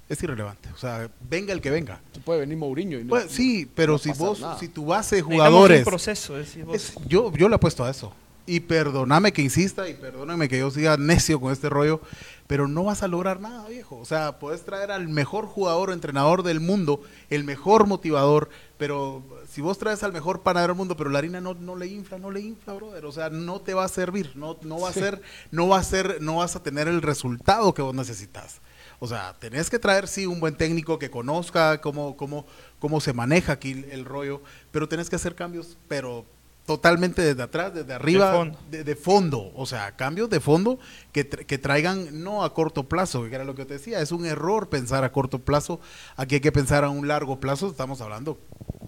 [0.08, 0.70] Es irrelevante.
[0.74, 2.00] O sea, venga el que venga.
[2.14, 4.58] Se puede venir Mourinho y no, Pues, sí, pero no si vos, nada.
[4.58, 5.80] si tu base de jugadores...
[5.80, 6.74] un proceso, decís vos.
[6.74, 8.14] Es- yo, yo le apuesto a eso.
[8.50, 12.02] Y perdóname que insista y perdóname que yo siga necio con este rollo,
[12.48, 13.98] pero no vas a lograr nada, viejo.
[13.98, 19.24] O sea, puedes traer al mejor jugador o entrenador del mundo, el mejor motivador, pero
[19.48, 22.18] si vos traes al mejor panadero del mundo, pero la harina no, no le infla,
[22.18, 23.06] no le infla, brother.
[23.06, 25.84] O sea, no te va a servir, no, no va a ser, no va a
[25.84, 28.62] ser, no vas a tener el resultado que vos necesitas.
[28.98, 32.48] O sea, tenés que traer, sí, un buen técnico que conozca cómo, cómo,
[32.80, 36.26] cómo se maneja aquí el rollo, pero tenés que hacer cambios, pero
[36.70, 38.60] totalmente desde atrás, desde arriba, fondo.
[38.70, 39.52] de, de fondo.
[39.56, 40.78] O sea, cambios de fondo
[41.12, 44.12] que, tra- que traigan no a corto plazo, que era lo que te decía, es
[44.12, 45.80] un error pensar a corto plazo,
[46.16, 48.38] aquí hay que pensar a un largo plazo, estamos hablando,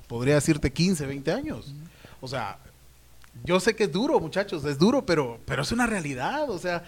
[0.08, 1.74] podría decirte 15, 20 años.
[2.22, 2.60] O sea,
[3.46, 6.50] Yo sé que es duro, muchachos, es duro, pero, pero es una realidad.
[6.52, 6.84] O sea,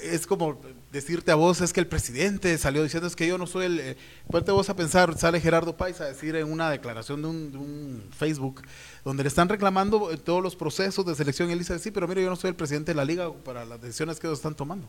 [0.00, 0.58] es como
[0.92, 3.80] decirte a vos, es que el presidente salió diciendo es que yo no soy el...
[3.80, 3.96] Eh,
[4.30, 7.58] ponte vos a pensar, sale Gerardo Paisa a decir en una declaración de un, de
[7.58, 8.62] un Facebook,
[9.04, 12.22] donde le están reclamando todos los procesos de selección, y él dice, sí, pero mire,
[12.22, 14.86] yo no soy el presidente de la liga para las decisiones que ellos están tomando.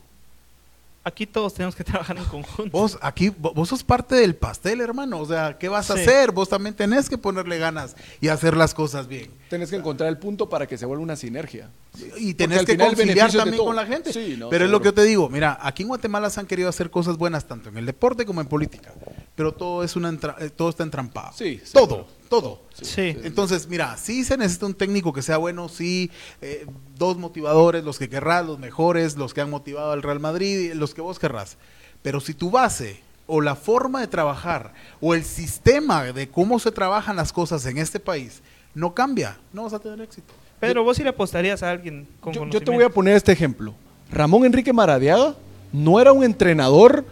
[1.04, 2.70] Aquí todos tenemos que trabajar en conjunto.
[2.70, 5.18] Vos, aquí, vo- vos sos parte del pastel, hermano.
[5.18, 6.02] O sea, ¿qué vas a Sí.
[6.02, 6.30] hacer?
[6.30, 9.28] Vos también tenés que ponerle ganas y hacer las cosas bien.
[9.50, 11.70] Tenés que encontrar el punto para que se vuelva una sinergia.
[12.18, 14.12] Y tenés que final conciliar también con la gente.
[14.12, 15.28] Sí, no, pero es lo que yo te digo.
[15.28, 18.40] Mira, aquí en Guatemala se han querido hacer cosas buenas tanto en el deporte como
[18.40, 18.92] en política.
[19.34, 21.32] Pero todo, es una entra- eh, todo está entrampado.
[21.36, 22.06] Sí, todo, seguro.
[22.32, 22.60] Todo.
[22.80, 23.14] Sí.
[23.24, 26.66] Entonces, mira, sí se necesita un técnico que sea bueno, sí, eh,
[26.96, 30.94] dos motivadores, los que querrás, los mejores, los que han motivado al Real Madrid, los
[30.94, 31.58] que vos querrás.
[32.00, 36.72] Pero si tu base o la forma de trabajar o el sistema de cómo se
[36.72, 38.40] trabajan las cosas en este país
[38.74, 40.32] no cambia, no vas a tener éxito.
[40.58, 43.32] Pero vos sí le apostarías a alguien con Yo, yo te voy a poner este
[43.32, 43.74] ejemplo.
[44.10, 45.34] Ramón Enrique Maradiaga
[45.70, 47.04] no era un entrenador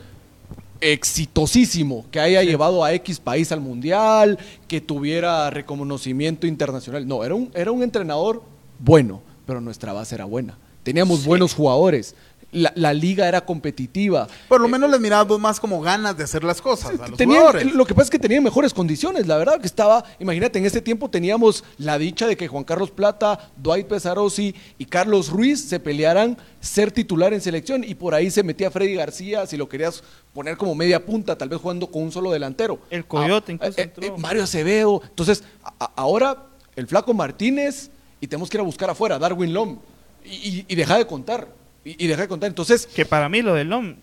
[0.80, 7.06] exitosísimo que haya llevado a X país al mundial, que tuviera reconocimiento internacional.
[7.06, 8.42] No, era un, era un entrenador
[8.78, 10.56] bueno, pero nuestra base era buena.
[10.82, 12.14] Teníamos buenos jugadores.
[12.52, 14.26] La, la liga era competitiva.
[14.48, 17.38] Por lo menos les mirabas más como ganas de hacer las cosas a los Tenían-
[17.38, 17.72] jugadores.
[17.74, 20.80] lo que pasa es que tenían mejores condiciones, la verdad que estaba, imagínate, en ese
[20.82, 25.78] tiempo teníamos la dicha de que Juan Carlos Plata, Dwight Pesarosi y Carlos Ruiz se
[25.78, 30.02] pelearan ser titular en selección y por ahí se metía Freddy García, si lo querías
[30.34, 32.80] poner como media punta, tal vez jugando con un solo delantero.
[32.90, 34.04] El Coyote Ah, incluso eh, entró.
[34.06, 35.02] eh, Mario Acevedo.
[35.08, 39.78] Entonces, a- ahora el flaco Martínez y tenemos que ir a buscar afuera, Darwin Lom
[40.24, 41.59] y, y, y deja de contar.
[41.84, 42.48] Y, y deja de contar.
[42.48, 43.96] Entonces, Que para mí lo del LOM,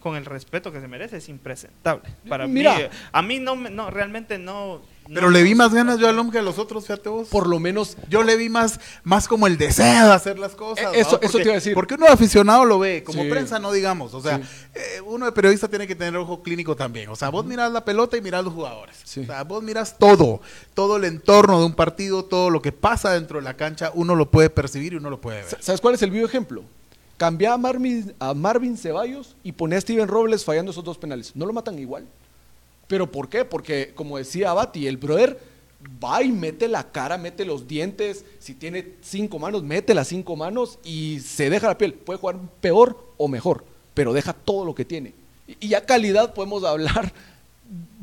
[0.00, 2.08] con el respeto que se merece, es impresentable.
[2.28, 2.74] Para Mira.
[2.74, 4.80] mí, a mí no, me- no realmente no...
[5.12, 7.28] Pero no- le vi más ganas yo al hombre que a los otros, fíjate vos.
[7.28, 10.94] por lo menos yo le vi más, más como el deseo de hacer las cosas.
[10.94, 11.74] Eh, eso- eso te iba a decir.
[11.74, 13.28] Porque uno de aficionado lo ve, como Sí.
[13.28, 14.14] prensa no digamos.
[14.14, 14.44] O sea, Sí.
[14.74, 17.10] eh, uno de periodista tiene que tener ojo clínico también.
[17.10, 18.96] O sea, vos mirás la pelota y mirás los jugadores.
[19.04, 19.20] Sí.
[19.20, 20.40] O sea, vos mirás todo,
[20.72, 24.14] todo el entorno de un partido, todo lo que pasa dentro de la cancha, uno
[24.14, 25.56] lo puede percibir y uno lo puede ver.
[25.60, 26.62] ¿Sabes cuál es el vivo ejemplo?
[27.20, 31.36] Cambia a Marvin, Ceballos y pone a Steven Robles fallando esos dos penales.
[31.36, 32.06] No lo matan igual.
[32.86, 33.44] ¿Pero por qué?
[33.44, 35.38] Porque, como decía Abati, el brother
[36.02, 38.24] va y mete la cara, mete los dientes.
[38.38, 41.92] Si tiene cinco manos, mete las cinco manos y se deja la piel.
[41.92, 45.12] Puede jugar peor o mejor, pero deja todo lo que tiene.
[45.46, 47.12] Y, y ya calidad podemos hablar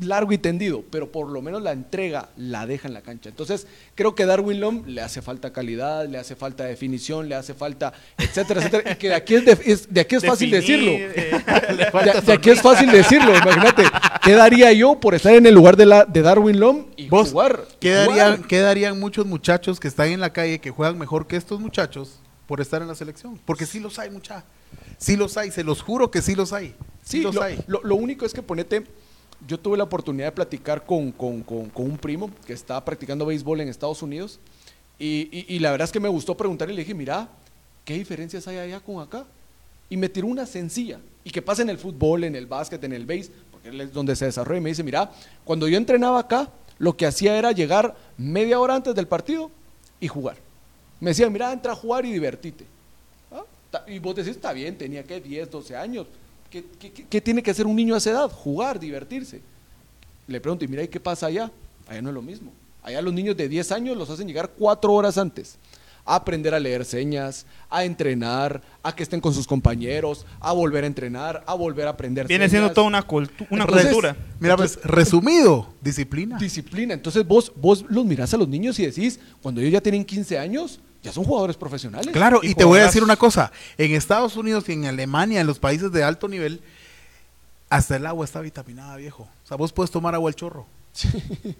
[0.00, 3.28] largo y tendido, pero por lo menos la entrega la deja en la cancha.
[3.28, 7.52] Entonces, creo que Darwin Lom le hace falta calidad, le hace falta definición, le hace
[7.52, 8.92] falta, etcétera, etcétera.
[8.92, 11.38] Y que de aquí es, de, es- de aquí es fácil Definir, decirlo.
[11.38, 13.82] eh, De, de aquí es fácil decirlo, imagínate.
[14.22, 17.30] ¿Qué daría yo por estar en el lugar de, la, de Darwin Lom y Vos,
[17.32, 17.64] jugar?
[17.80, 18.18] ¿qué jugar?
[18.18, 21.60] darían, qué darían muchos muchachos que están en la calle que juegan mejor que estos
[21.60, 23.38] muchachos por estar en la selección?
[23.44, 24.44] Porque sí los hay, mucha.
[24.96, 26.68] Sí los hay, se los juro que sí los hay.
[27.02, 27.58] Sí, Sí, los lo, hay.
[27.66, 28.84] lo- lo único es que ponete,
[29.46, 33.60] yo tuve la oportunidad de platicar con, con- con- un primo que está practicando béisbol
[33.60, 34.40] en Estados Unidos
[34.98, 37.28] y, la verdad es que me gustó preguntarle y le dije, mira,
[37.84, 39.24] ¿qué diferencias hay allá con acá?
[39.88, 42.92] Y me tiró una sencilla y que pasa en el fútbol, en el básquet, en
[42.92, 45.10] el béis, porque es donde se desarrolla y me dice, mira,
[45.44, 49.50] cuando yo entrenaba acá, lo que hacía era llegar media hora antes del partido
[50.00, 50.36] y jugar.
[51.00, 52.64] Me decía, mira, entra a jugar y divertite.
[53.30, 53.44] Ah,
[53.86, 56.06] Y vos decís, está bien, tenía que 10, 12 años.
[56.50, 58.30] ¿Qué, qué- qué- qué tiene que hacer un niño a esa edad?
[58.30, 59.40] Jugar, divertirse.
[60.26, 61.50] Le pregunto, y mira, ¿y qué pasa allá?
[61.88, 62.52] Allá no es lo mismo.
[62.82, 65.56] Allá los niños de 10 años los hacen llegar 4 horas antes.
[66.04, 70.84] A aprender a leer señas, a entrenar, a que estén con sus compañeros, a volver
[70.84, 74.16] a entrenar, a volver a aprender viene siendo toda una, cultu- una Res- cultura.
[74.40, 76.38] Mira, pues, resumido, disciplina.
[76.38, 76.94] disciplina.
[76.94, 80.38] Entonces vos, vos los mirás a los niños y decís, cuando ellos ya tienen 15
[80.38, 82.12] años, ya son jugadores profesionales.
[82.12, 83.52] Claro, y, te voy a decir una cosa.
[83.76, 86.60] En Estados Unidos y en Alemania, en los países de alto nivel,
[87.70, 89.28] hasta el agua está vitaminada, viejo.
[89.44, 90.66] O sea, vos puedes tomar agua al chorro.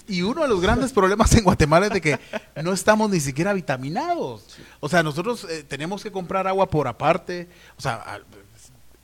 [0.09, 2.19] Y uno de los grandes problemas en Guatemala es de que
[2.63, 4.57] no estamos ni siquiera vitaminados.
[4.81, 7.49] O sea, nosotros eh, tenemos que comprar agua por aparte.
[7.77, 8.21] O sea,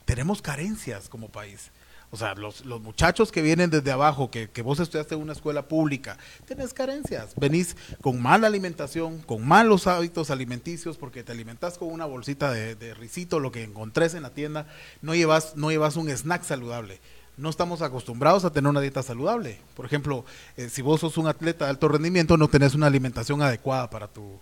[0.03, 1.71] tenemos carencias como país.
[2.11, 5.33] O sea, los, los muchachos que vienen desde abajo, que, que vos estudiaste en una
[5.33, 7.33] escuela pública, tenés carencias.
[7.35, 12.75] Venís con mala alimentación, con malos hábitos alimenticios, porque te alimentás con una bolsita de,
[12.75, 14.67] de risito, lo que encontrés en la tienda,
[15.01, 16.99] no llevas, no llevas un snack saludable.
[17.37, 19.59] No estamos acostumbrados a tener una dieta saludable.
[19.75, 20.23] Por ejemplo,
[20.55, 24.07] eh, si vos sos un atleta de alto rendimiento, no tenés una alimentación adecuada para
[24.07, 24.39] tu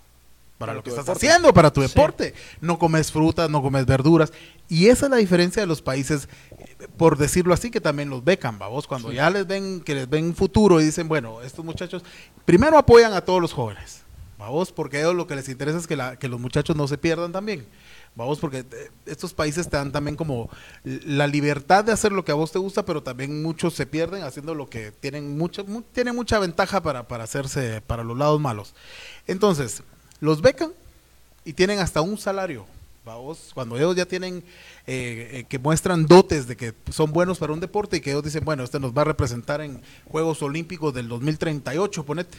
[0.57, 1.27] para, Para lo que estás deporte.
[1.27, 2.33] haciendo, para tu deporte.
[2.61, 4.31] No comes frutas, no comes verduras.
[4.69, 6.29] Y esa es la diferencia de los países,
[6.97, 10.35] por decirlo así, que también los becan, vos Cuando ya les ven, que les ven
[10.35, 12.03] futuro y dicen, bueno, estos muchachos,
[12.45, 14.01] primero apoyan a todos los jóvenes.
[14.37, 16.87] Vamos, porque a ellos lo que les interesa es que, la- que los muchachos no
[16.87, 17.65] se pierdan también.
[18.15, 20.49] Vamos, porque eh, estos países te dan también como
[20.83, 24.23] la libertad de hacer lo que a vos te gusta, pero también muchos se pierden
[24.23, 28.39] haciendo lo que tienen mucha, mu- tienen mucha ventaja para, para hacerse, para los lados
[28.41, 28.75] malos.
[29.27, 29.81] Entonces,
[30.23, 30.71] los becan
[31.43, 32.65] y tienen hasta un salario.
[33.05, 34.37] Vamos, cuando ellos ya tienen,
[34.87, 38.23] eh, eh, que muestran dotes de que son buenos para un deporte y que ellos
[38.23, 42.37] dicen, bueno, este nos va a representar en Juegos Olímpicos del 2038, ponete.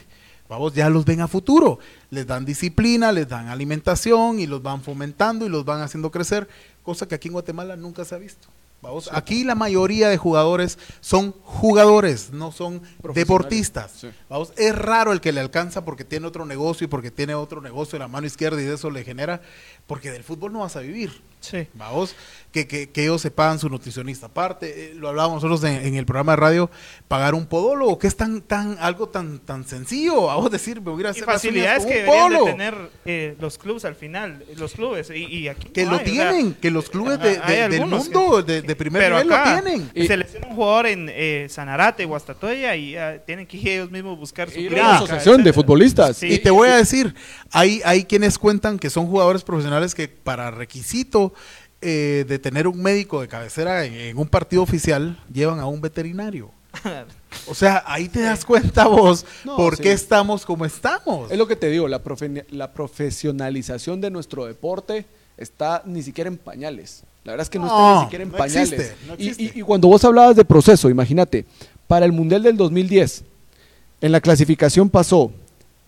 [0.49, 1.77] Vamos, ya los ven a futuro.
[2.09, 6.47] Les dan disciplina, les dan alimentación y los van fomentando y los van haciendo crecer,
[6.81, 8.47] cosa que aquí en Guatemala nunca se ha visto.
[8.85, 12.81] Vamos, aquí la mayoría de jugadores son jugadores, no son
[13.13, 13.91] deportistas.
[14.01, 14.09] Sí.
[14.29, 17.61] Vamos, es raro el que le alcanza porque tiene otro negocio y porque tiene otro
[17.61, 19.41] negocio en la mano izquierda y de eso le genera,
[19.87, 21.21] porque del fútbol no vas a vivir.
[21.41, 21.67] Sí.
[21.75, 22.15] Vamos,
[22.51, 25.95] que, que, que ellos se pagan su nutricionista aparte, eh, lo hablábamos nosotros en, en
[25.95, 26.71] el programa de radio,
[27.07, 30.89] pagar un podólogo, que es tan, tan, algo tan, tan sencillo, vamos a decir, me
[30.89, 32.75] voy a Y hacer las facilidades que deberían de tener
[33.05, 36.05] eh, los clubes al final, los clubes, y, y aquí Que no lo hay, o
[36.13, 39.33] sea, tienen, que los clubes de- de- del mundo que- de, de primer pero nivel
[39.33, 39.91] acá, lo tienen.
[39.95, 43.91] Y- Se lesiona un jugador en eh, Sanarate, Guastatoya, y ah, tienen que ir ellos
[43.91, 46.17] mismos buscar su Ir a clínica, la asociación de futbolistas.
[46.17, 46.27] Sí.
[46.33, 47.13] Y te voy a decir,
[47.51, 51.33] hay, hay quienes cuentan que son jugadores profesionales que para requisito
[51.81, 55.81] eh, de tener un médico de cabecera en, en un partido oficial, llevan a un
[55.81, 56.51] veterinario.
[57.47, 59.83] O sea, ahí te das cuenta vos No, por sí.
[59.83, 61.29] qué estamos como estamos.
[61.29, 65.05] Es lo que te digo, la, profe- la profesionalización de nuestro deporte
[65.37, 67.03] está ni siquiera en pañales.
[67.23, 68.71] La verdad es que no, está ni siquiera en no pañales.
[68.73, 69.57] existe, no Y- existe.
[69.57, 71.45] y, y cuando vos hablabas de proceso, imagínate,
[71.87, 73.23] para el Mundial del 2010,
[74.01, 75.31] en la clasificación pasó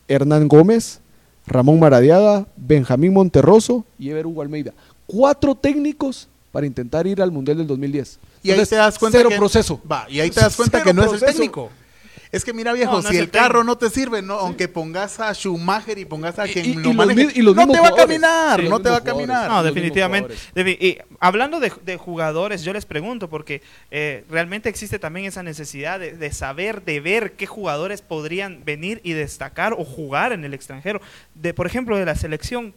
[0.07, 0.99] Hernán Gómez,
[1.45, 4.73] Ramón Maradiaga, Benjamín Monterroso y Ever Hugo Almeida.
[5.05, 8.19] Cuatro técnicos para intentar ir al Mundial del 2010.
[8.43, 9.79] Y ahí te das cuenta cero que, proceso.
[9.89, 11.37] Va, y ahí te das cuenta Cero que no es el proceso.
[11.39, 11.69] técnico.
[12.31, 15.19] Es que mira viejo, No, no si el, carro no te sirve, no, aunque pongas
[15.19, 17.67] a Schumacher y pongas a quien y- lo y los maneje, mi- y los no
[17.67, 19.49] te va a caminar, Sí, no te va a caminar.
[19.49, 20.35] No, definitivamente.
[20.55, 23.61] y hablando de, de jugadores, yo les pregunto, porque
[23.91, 28.99] eh, realmente existe también esa necesidad de, de saber, de ver qué jugadores podrían venir
[29.03, 30.99] y destacar o jugar en el extranjero.
[31.35, 32.73] De, por ejemplo, de la selección,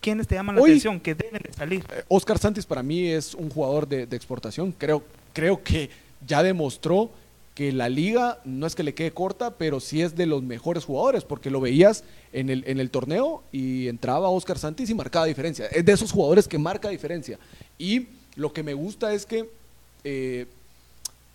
[0.00, 1.00] ¿quiénes te llaman la Hoy- atención?
[1.00, 1.84] Que deben de salir.
[1.92, 4.72] Eh, Oscar Santis para mí es un jugador de, de exportación.
[4.72, 5.90] Creo, creo que
[6.26, 7.10] ya demostró
[7.54, 10.84] que la liga no es que le quede corta, pero sí es de los mejores
[10.84, 12.02] jugadores, porque lo veías
[12.32, 15.66] en el, en el torneo y entraba Oscar Santis y marcaba diferencia.
[15.66, 17.38] Es de esos jugadores que marca diferencia.
[17.78, 19.48] Y lo que me gusta es que
[20.02, 20.46] eh,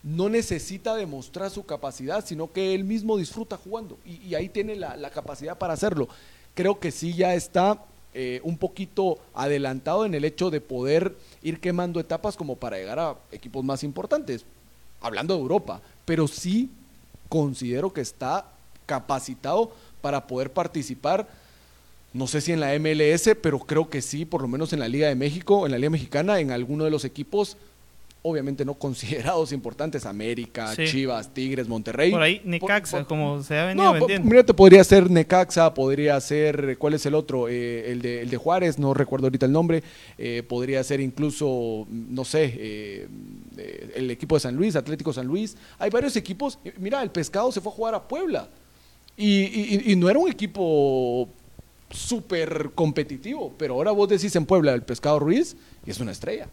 [0.02, 4.96] no necesita demostrar su capacidad, sino que él mismo disfruta jugando y, ahí tiene la,
[4.96, 6.08] la capacidad para hacerlo.
[6.54, 11.60] Creo que sí ya está eh, un poquito adelantado en el hecho de poder ir
[11.60, 14.44] quemando etapas como para llegar a equipos más importantes,
[15.00, 15.80] hablando de Europa,
[16.10, 16.68] pero sí
[17.28, 18.44] considero que está
[18.84, 21.28] capacitado para poder participar
[22.12, 24.88] no sé si en la MLS, pero creo que sí, por lo menos en la
[24.88, 27.56] Liga de México, en la Liga Mexicana, en alguno de los equipos,
[28.22, 30.84] obviamente no considerados importantes, América, Sí.
[30.86, 32.10] Chivas, Tigres, Monterrey.
[32.10, 34.28] Por ahí, Necaxa, por- como se ha venido No, vendiendo.
[34.28, 37.48] mira, te podría ser Necaxa, podría ser, ¿cuál es el otro?
[37.48, 39.82] Eh, el, de, el de Juárez, no recuerdo ahorita el nombre,
[40.18, 43.08] eh, podría ser incluso, no sé, eh,
[43.56, 45.56] eh, el equipo de San Luis, Atlético San Luis.
[45.78, 48.48] Hay varios equipos, mira, el Pescado se fue a jugar a Puebla
[49.16, 51.28] y, y- y no era un equipo
[51.90, 56.48] súper competitivo, pero ahora vos decís en Puebla el Pescado Ruiz y es una estrella.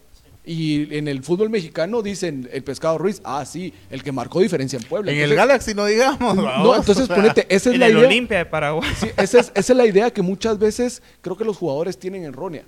[0.50, 4.78] Y en el fútbol mexicano dicen el Pescado Ruiz, ah, sí, el que marcó diferencia
[4.78, 5.12] en Puebla.
[5.12, 6.36] En el Galaxy no digamos.
[6.36, 8.06] no, entonces o sea, ponete, esa es en la el idea.
[8.06, 8.90] Olimpia de Paraguay.
[8.98, 12.24] Sí, esa, es, esa es la idea que muchas veces creo que los jugadores tienen
[12.24, 12.62] errónea.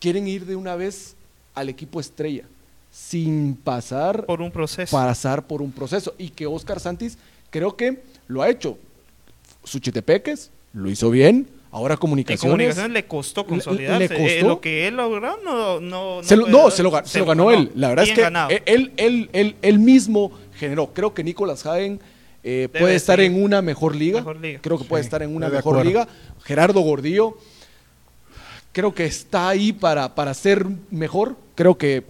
[0.00, 1.14] Quieren ir de una vez
[1.54, 2.44] al equipo estrella,
[2.90, 4.96] sin pasar, por un proceso.
[4.96, 6.14] pasar por un proceso.
[6.16, 7.18] Y que Oscar Santis
[7.50, 8.78] creo que lo ha hecho.
[9.64, 11.46] Suchitepeques lo hizo bien.
[11.74, 12.50] Ahora En comunicaciones.
[12.52, 14.08] comunicaciones le costó consolidarse.
[14.10, 14.48] le Eh, costó.
[14.48, 17.50] lo que él logró no, no, Se lo- no, se lo, ga- se lo ganó
[17.50, 17.72] él.
[17.74, 18.50] La verdad Bien es que ganado.
[18.50, 20.88] él, él, él, él- él mismo generó.
[20.92, 21.98] Creo que Nicolás Hagen
[22.44, 24.18] eh, puede estar en una mejor liga.
[24.18, 24.58] Mejor liga.
[24.62, 25.84] Creo que puede Sí, estar en una mejor acuerdo.
[25.84, 26.08] liga.
[26.44, 27.38] Gerardo Gordillo,
[28.72, 31.36] creo que está ahí para, para ser mejor.
[31.54, 32.04] Creo que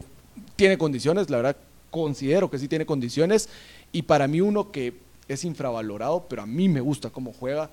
[0.57, 1.57] tiene condiciones, la verdad,
[1.91, 3.49] considero que sí tiene condiciones.
[3.93, 4.95] Y para mí, uno que
[5.29, 7.71] es infravalorado, pero a mí me gusta cómo juega,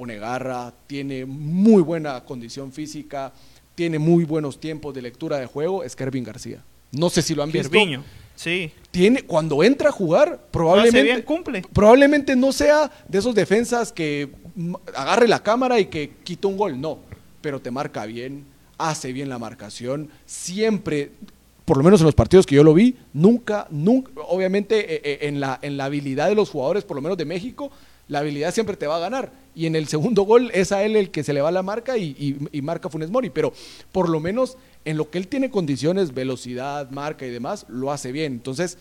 [0.00, 3.34] pone garra, tiene muy buena condición física,
[3.74, 6.64] tiene muy buenos tiempos de lectura de juego, es Kervin García.
[6.90, 7.70] No sé si lo han visto.
[7.70, 8.02] Gerviño.
[8.34, 8.72] Sí.
[8.90, 11.62] Tiene, cuando entra a jugar, probablemente, bien, cumple.
[11.74, 14.30] probablemente no sea de esos defensas que
[14.96, 17.00] agarre la cámara y que quita un gol, no,
[17.42, 18.46] pero te marca bien,
[18.78, 21.10] hace bien la marcación, siempre,
[21.66, 25.18] por lo menos en los partidos que yo lo vi, nunca, nunca, obviamente eh, eh,
[25.28, 27.70] en, la, en la habilidad de los jugadores, por lo menos de México,
[28.10, 29.32] la habilidad siempre te va a ganar.
[29.54, 31.96] Y en el segundo gol es a él el que se le va la marca
[31.96, 33.52] y, y- y marca Funes Mori, pero
[33.92, 38.12] por lo menos en lo que él tiene condiciones, velocidad, marca y demás, lo hace
[38.12, 38.32] bien.
[38.34, 38.76] Entonces,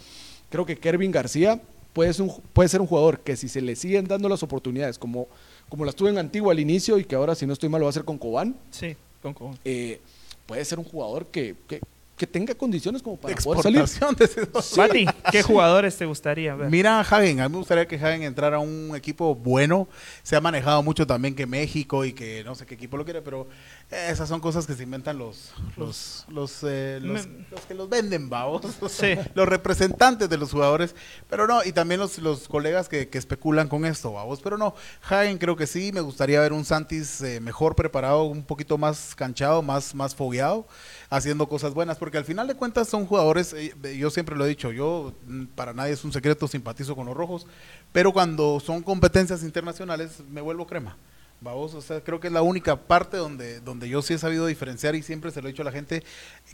[0.50, 1.62] creo que Kervin García
[1.94, 4.98] puede ser un, puede ser un jugador que si se le siguen dando las oportunidades,
[5.00, 5.28] como,
[5.70, 7.86] como las tuvo en Antigua al inicio y que ahora, si no estoy mal, lo
[7.86, 10.00] va a hacer con Cobán, Sí, con, con- eh,
[10.46, 11.82] puede ser un jugador que, que,
[12.20, 13.80] que tenga condiciones como para De poder salir.
[13.80, 16.70] exportación de esos- Mati, ¿qué jugadores te gustaría ver?
[16.70, 19.88] Mira a Hagen, a mí me gustaría que Hagen entrara a un equipo bueno.
[20.22, 23.22] Se ha manejado mucho también que México y que no sé qué equipo lo quiere,
[23.22, 23.48] pero
[23.92, 27.26] esas son cosas que se inventan los los los, eh, los,
[27.68, 28.62] que los venden, vamos.
[28.90, 29.16] Sí.
[29.34, 30.94] los representantes de los jugadores,
[31.30, 34.42] pero no, y también los, los colegas que, que especulan con esto, vamos.
[34.42, 38.44] Pero no, Hagen creo que sí, me gustaría ver un Santis eh, mejor preparado, un
[38.44, 40.68] poquito más canchado, más, más fogueado,
[41.10, 44.50] haciendo cosas buenas, porque al final de cuentas son jugadores, eh, yo siempre lo he
[44.50, 47.48] dicho, yo mm, para nadie es un secreto, simpatizo con los rojos,
[47.92, 50.96] pero cuando son competencias internacionales me vuelvo crema.
[51.42, 54.46] Vamos, o sea, creo que es la única parte donde, donde yo sí he sabido
[54.46, 56.04] diferenciar y siempre se lo he dicho a la gente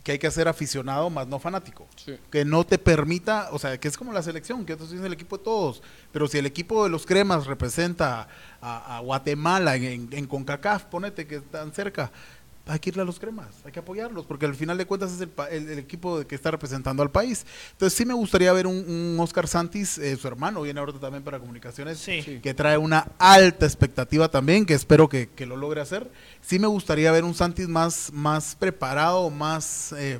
[0.04, 1.88] que hay que ser aficionado más no fanático.
[1.96, 2.16] Sí.
[2.30, 5.02] Que no te permita, o sea, que es como la selección, que esto sí es
[5.02, 5.82] el equipo de todos,
[6.12, 8.28] pero si el equipo de los cremas representa
[8.60, 12.12] a, a Guatemala en, en, en CONCACAF, ponete que están cerca,
[12.68, 15.20] hay que irle a los cremas, hay que apoyarlos, porque al final de cuentas es
[15.20, 17.46] el, pa- el- el equipo que está representando al país.
[17.72, 21.22] Entonces sí me gustaría ver un, un Oscar Santis, eh, su hermano, viene ahorita también
[21.22, 22.40] para comunicaciones, Sí.
[22.42, 26.10] que trae una alta expectativa también, que espero que, que lo logre hacer.
[26.42, 30.18] Sí me gustaría ver un Santis más, más preparado, más, eh,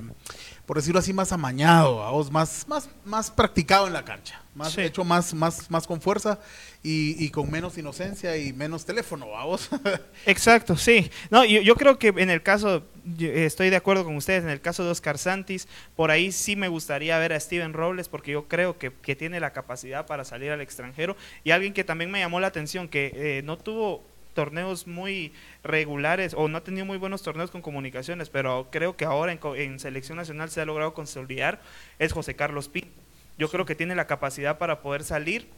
[0.67, 4.81] por decirlo así, más amañado, vamos, más, más, más practicado en la cancha, más Sí.
[4.81, 6.41] hecho más, más, más con fuerza
[6.83, 9.69] y, y con menos inocencia y menos teléfono, vamos.
[10.27, 11.11] Exacto, sí.
[11.31, 12.83] No, yo, yo creo que en el caso,
[13.21, 16.57] eh, estoy de acuerdo con ustedes, en el caso de Oscar Santis, por ahí sí
[16.57, 20.25] me gustaría ver a Steven Robles porque yo creo que, que tiene la capacidad para
[20.25, 24.03] salir al extranjero y alguien que también me llamó la atención, que eh, no tuvo
[24.35, 25.33] torneos muy
[25.65, 29.41] regulares o no ha tenido muy buenos torneos con comunicaciones, pero creo que ahora en,
[29.57, 31.63] en selección nacional se ha logrado consolidar,
[31.99, 33.06] es José Carlos Pinto.
[33.39, 35.49] Yo creo que tiene la capacidad para poder salir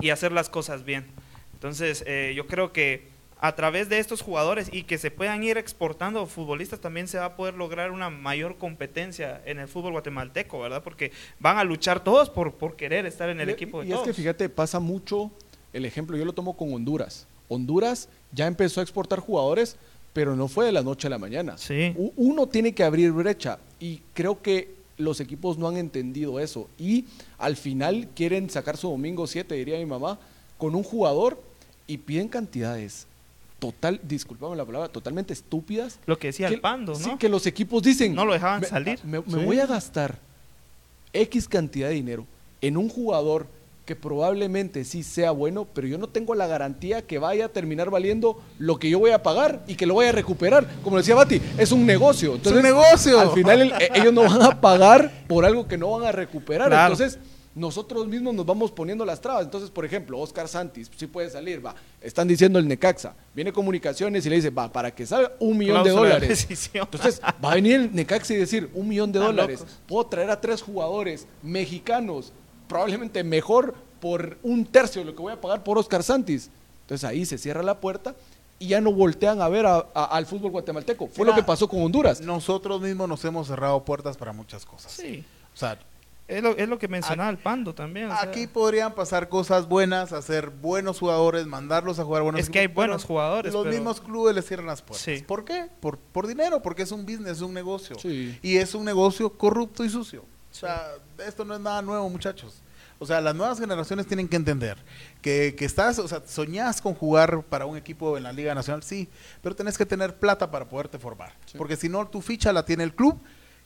[0.00, 1.06] y hacer las cosas bien.
[1.52, 5.58] Entonces, eh, yo creo que a través de estos jugadores y que se puedan ir
[5.58, 10.60] exportando futbolistas, también se va a poder lograr una mayor competencia en el fútbol guatemalteco,
[10.60, 10.82] ¿verdad?
[10.82, 13.90] Porque van a luchar todos por, por querer estar en el Y- equipo de y
[13.90, 14.06] es todos.
[14.08, 15.30] que fíjate, pasa mucho
[15.74, 17.26] el ejemplo, yo lo tomo con Honduras.
[17.48, 19.76] Honduras ya empezó a exportar jugadores,
[20.14, 21.58] pero no fue de la noche a la mañana.
[21.58, 21.92] Sí.
[22.16, 27.06] Uno tiene que abrir brecha y creo que los equipos no han entendido eso y
[27.38, 30.18] al final quieren sacar su domingo 7, diría mi mamá,
[30.58, 31.42] con un jugador
[31.86, 33.06] y piden cantidades
[33.58, 35.98] total, disculpame la palabra, totalmente estúpidas.
[36.06, 36.98] Lo que decía que- el Pando, ¿no?
[36.98, 38.14] Sí, que los equipos dicen.
[38.14, 39.00] No lo dejaban "Me- salir".
[39.04, 39.44] Me, me Sí.
[39.44, 40.18] voy a gastar
[41.12, 42.26] X cantidad de dinero
[42.60, 43.46] en un jugador
[43.84, 47.90] que probablemente sí sea bueno, pero yo no tengo la garantía que vaya a terminar
[47.90, 50.66] valiendo lo que yo voy a pagar y que lo voy a recuperar.
[50.82, 52.34] Como decía Bati, es un negocio.
[52.36, 53.20] Entonces, negocio.
[53.20, 56.12] Al final el- e- ellos no van a pagar por algo que no van a
[56.12, 56.68] recuperar.
[56.68, 56.92] Claro.
[56.94, 57.18] Entonces,
[57.54, 59.44] nosotros mismos nos vamos poniendo las trabas.
[59.44, 61.74] Entonces, por ejemplo, Oscar Santis, sí puede salir, va.
[62.00, 63.14] Están diciendo el Necaxa.
[63.34, 66.48] Viene comunicaciones y le dice, va, para que salga un millón de Cláusula de dólares.
[66.72, 69.60] Entonces, va a venir el Necaxa y decir, un millón de dólares.
[69.60, 69.76] locos.
[69.86, 72.32] Puedo traer a tres jugadores mexicanos,
[72.68, 76.50] probablemente mejor por un tercio de lo que voy a pagar por Oscar Santis.
[76.82, 78.14] Entonces ahí se cierra la puerta
[78.58, 81.06] y ya no voltean a ver a- a- al fútbol guatemalteco.
[81.08, 82.20] Fue Mira, lo que pasó con Honduras.
[82.20, 84.92] Nosotros mismos nos hemos cerrado puertas para muchas cosas.
[84.92, 85.24] Sí.
[85.52, 85.78] O sea,
[86.26, 88.06] Es lo, es lo que mencionaba el Pando también.
[88.10, 92.48] o sea, Aquí podrían pasar cosas buenas, hacer buenos jugadores, mandarlos a jugar buenos Es
[92.48, 95.02] que hay buenos jugadores, Los pero- mismos clubes les cierran las puertas.
[95.04, 95.22] Sí.
[95.26, 95.66] ¿Por qué?
[95.80, 97.98] Por, por dinero, porque es un business, es un negocio.
[97.98, 98.38] Sí.
[98.40, 100.24] Y es un negocio corrupto y sucio.
[100.54, 100.92] O sea,
[101.26, 102.62] esto no es nada nuevo, muchachos.
[103.00, 104.78] O sea, las nuevas generaciones tienen que entender
[105.20, 108.84] que, que estás, o sea, soñás con jugar para un equipo en la Liga Nacional,
[108.84, 109.08] sí,
[109.42, 111.32] pero tenés que tener plata para poderte formar.
[111.58, 113.18] Porque si no, tu ficha la tiene el club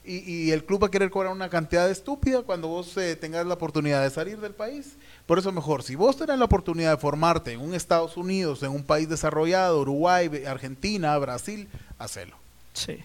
[0.02, 3.44] y, y el club va a querer cobrar una cantidad estúpida cuando vos eh, tengas
[3.44, 4.96] la oportunidad de salir del país.
[5.26, 8.70] Por eso mejor, si vos tenés la oportunidad de formarte en un Estados Unidos, en
[8.70, 11.68] un país desarrollado, Uruguay, Argentina, Brasil,
[11.98, 12.38] hacelo.
[12.72, 13.04] Sí.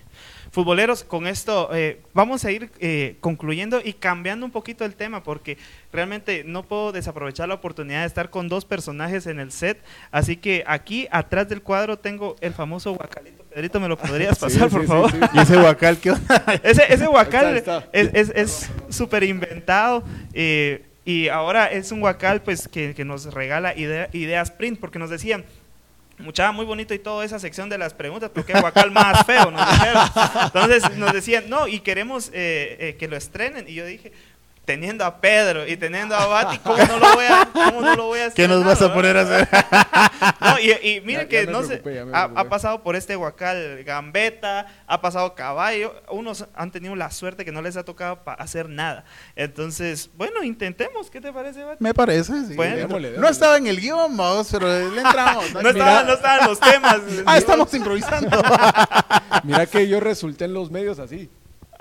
[0.53, 5.23] Futboleros, con esto eh, vamos a ir eh, concluyendo y cambiando un poquito el tema
[5.23, 5.57] porque
[5.91, 9.81] realmente no puedo desaprovechar la oportunidad de estar con dos personajes en el set.
[10.11, 13.43] Así que aquí atrás del cuadro tengo el famoso guacalito.
[13.45, 15.11] Pedrito, ¿me lo podrías pasar, sí, por sí, favor?
[15.11, 15.17] sí.
[15.33, 16.43] ¿Y ese huacal qué onda?
[16.63, 20.03] Ese, ese guacal está, es es- es súper inventado
[20.35, 24.99] eh, y ahora es un guacal pues que, que nos regala idea- ideas print porque
[24.99, 25.45] nos decían
[26.23, 29.51] Muchacha, muy bonito y toda esa sección de las preguntas, pero qué guacal más feo,
[29.51, 30.03] nos dijeron.
[30.45, 33.67] Entonces nos decían, no, y queremos eh, eh, que lo estrenen.
[33.67, 34.13] Y yo dije,
[34.65, 38.05] teniendo a Pedro y teniendo a Bati, ¿cómo no lo voy a, cómo no lo
[38.07, 39.47] voy a ¿Qué nos vas a poner a hacer?
[40.39, 41.81] No, y, y mire Ya- que no sé,
[42.13, 47.51] ha, pasado por este huacal Gambeta, ha pasado Caballo, unos han tenido la suerte que
[47.51, 49.03] no les ha tocado pa- hacer nada.
[49.35, 51.83] Entonces, bueno, intentemos, ¿qué te parece, Bati?
[51.83, 52.55] Me parece, sí.
[52.55, 52.75] Bueno.
[52.77, 55.53] Démosle, no estaba en el guion, vamos, pero le entramos.
[55.53, 56.97] No estaban, no estaban los temas.
[57.25, 58.41] Ah, estamos improvisando.
[59.43, 61.29] Mira que yo resulté en los medios así,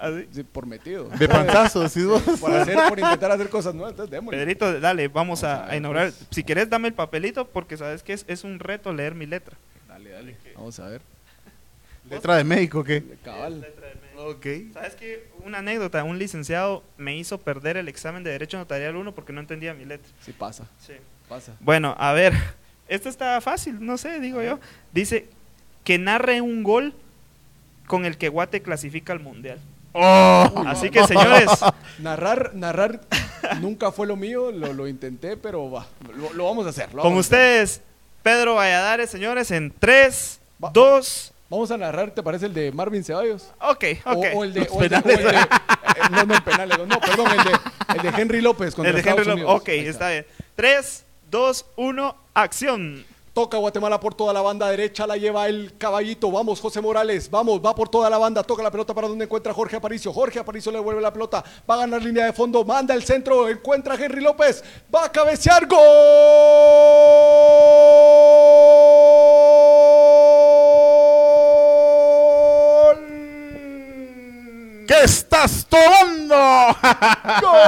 [0.02, 0.28] Así.
[0.32, 1.04] sí, por metido.
[1.10, 2.22] De pantazo, ¿sí vos?
[2.40, 4.38] Por, hacer, por intentar hacer cosas nuevas, entonces démosle.
[4.38, 6.10] Pedrito, dale, vamos, a, inaugurar.
[6.10, 6.26] pues.
[6.30, 9.56] Si quieres, dame el papelito porque sabes que es, es un reto leer mi letra.
[9.88, 10.36] Dale, dale.
[10.56, 11.02] Vamos a ver.
[12.10, 13.02] Letra de médico, ¿qué?
[13.24, 13.64] Cabal.
[14.16, 14.46] Ok.
[14.74, 15.28] ¿Sabes qué?
[15.44, 19.40] Una anécdota, un licenciado me hizo perder el examen de Derecho Notarial 1 porque no
[19.40, 20.10] entendía mi letra.
[20.20, 20.94] Sí pasa, Sí.
[21.28, 21.54] pasa.
[21.60, 22.34] Bueno, a ver,
[22.88, 24.58] esto está fácil, no sé, digo yo.
[24.92, 25.28] Dice
[25.84, 26.92] que narre un gol
[27.86, 29.58] con el que Guate clasifica al Mundial.
[29.92, 30.64] Oh.
[30.66, 31.50] Así que, señores,
[31.98, 33.00] Narrar, narrar
[33.60, 35.86] nunca fue lo mío, lo, lo intenté, pero va,
[36.16, 36.86] lo, lo vamos a hacer.
[36.94, 37.64] lo con vamos a hacer.
[37.64, 37.80] ustedes,
[38.22, 43.04] Pedro Valladares, señores, en 3, Va- 2, Vamos a narrar, ¿te parece el de Marvin
[43.04, 43.50] Ceballos?
[43.60, 44.26] ok, O- ok.
[44.36, 45.46] O, el de, Los o el de- o el de- eh,
[46.10, 47.52] no, no, el penales, no, perdón, el de,
[47.96, 49.44] el de Henry López contra El de Henry López.
[49.46, 50.24] Ok, Ahí está bien.
[50.56, 53.04] 3, 2, 1, acción.
[53.32, 56.30] Toca Guatemala por toda la banda derecha, la lleva el caballito.
[56.30, 58.42] Vamos, José Morales, vamos, va por toda la banda.
[58.42, 60.12] Toca la pelota para donde encuentra Jorge Aparicio.
[60.12, 63.48] Jorge Aparicio le devuelve la pelota, va a ganar línea de fondo, manda el centro,
[63.48, 64.62] encuentra a Henry López,
[64.94, 65.78] va a cabecear, ¡Gol!
[74.86, 76.36] ¿Qué estás tomando?
[77.40, 77.60] ¡Gol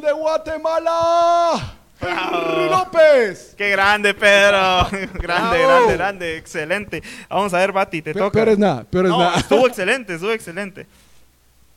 [0.00, 1.78] de Guatemala!
[2.02, 3.54] Henry López.
[3.56, 4.86] Qué grande, Pedro.
[4.90, 5.52] grande, Bravo.
[5.54, 6.36] grande, grande.
[6.36, 7.02] Excelente.
[7.28, 8.32] Vamos a ver, Bati, te Pe- toca.
[8.32, 9.38] peor es nada, peor es No, nada.
[9.38, 10.86] estuvo excelente, estuvo excelente.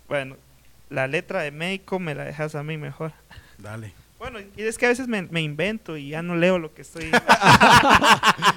[0.07, 0.35] Bueno,
[0.89, 3.11] la letra de México me la dejas a mí mejor.
[3.57, 3.93] Dale.
[4.17, 6.81] Bueno, y es que a veces me, me invento y ya no leo lo que
[6.81, 7.11] estoy.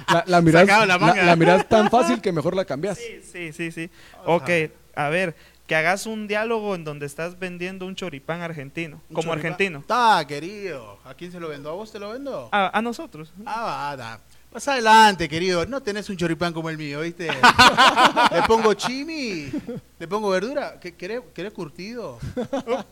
[0.09, 1.23] La, la la la, manga.
[1.23, 2.97] la mirás tan fácil que mejor la cambias.
[2.97, 3.89] sí, sí, sí, sí.
[4.25, 4.49] Ok,
[4.95, 5.35] a ver,
[5.69, 9.51] que hagas un diálogo en donde estás vendiendo un choripán argentino, Un como choripán.
[9.53, 9.79] argentino.
[9.81, 10.97] Está, querido.
[11.05, 11.69] ¿A quién se lo vendo?
[11.69, 12.49] ¿A vos te lo vendo?
[12.51, 13.31] A, a nosotros.
[13.45, 13.61] Ah,
[13.91, 14.19] va, da.
[14.51, 15.67] Pasa adelante, querido.
[15.67, 17.27] No tenés un choripán como el mío, ¿viste?
[18.31, 19.51] le pongo chimi,
[19.99, 20.79] le pongo verdura.
[20.79, 22.17] ¿Qué, querés, ¿Querés curtido?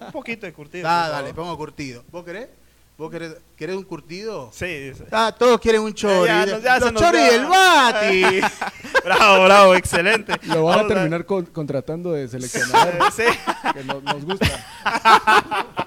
[0.04, 0.88] Un poquito de curtido.
[0.88, 1.46] Ah, dale, favor.
[1.46, 2.06] pongo curtido.
[2.12, 2.48] ¿Vos querés?
[2.98, 4.50] ¿Vos querés, querés un curtido?
[4.52, 5.04] Sí, sí.
[5.12, 6.26] Ah, todos quieren un chori.
[6.28, 7.12] Ya, ya, ya se Los va.
[7.12, 8.42] del Bati.
[9.06, 10.34] bravo, bravo, excelente.
[10.48, 13.24] Lo van a terminar con- contratando de seleccionador, sí.
[13.74, 14.66] que no- nos gusta.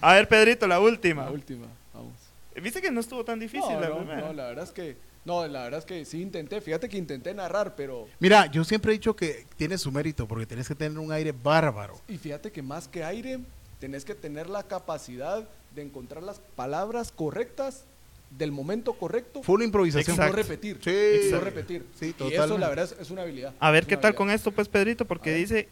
[0.00, 1.24] A ver, Pedrito, la última.
[1.24, 2.14] La última, vamos.
[2.62, 4.20] Viste que no estuvo tan difícil No, la no, primera.
[4.20, 6.60] no, la verdad es que, no, la verdad es que sí intenté.
[6.60, 10.46] Fíjate que intenté narrar, pero Mira, yo siempre he dicho que tiene su mérito porque
[10.46, 12.00] tenés que tener un aire bárbaro.
[12.08, 13.40] y fíjate que más que aire
[13.80, 17.84] tenés que tener la capacidad de encontrar las palabras correctas
[18.30, 20.16] del momento correcto Fue una y improvisación.
[20.16, 20.36] no Exacto.
[20.36, 20.78] repetir.
[20.84, 21.28] Sí.
[21.28, 21.84] y no repetir.
[21.98, 23.54] Sí, Y eso la verdad es, es una habilidad.
[23.58, 24.18] A ver qué tal habilidad.
[24.18, 25.68] con esto, pues, Pedrito, porque dice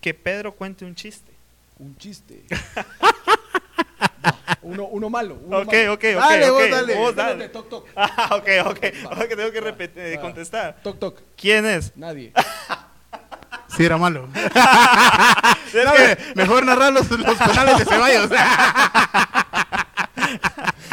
[0.00, 1.32] que Pedro cuente un chiste.
[1.78, 2.44] Un chiste.
[4.62, 5.38] Uno, uno malo.
[5.44, 5.92] Uno Ok, malo.
[5.94, 6.20] ok, ok.
[6.20, 6.94] Dale, vos ok, dale.
[6.96, 7.48] vos dale.
[7.48, 7.86] toc toc.
[7.96, 8.78] Ah, ok, ok.
[9.04, 9.10] Va.
[9.10, 10.20] Ahora que tengo que repetir, Va.
[10.20, 10.82] contestar.
[10.82, 11.20] Toc toc.
[11.36, 11.96] ¿Quién es?
[11.96, 12.32] Nadie.
[13.78, 14.28] Sí, era malo.
[15.84, 18.30] No, que- mejor narrar los, los penales de Ceballos.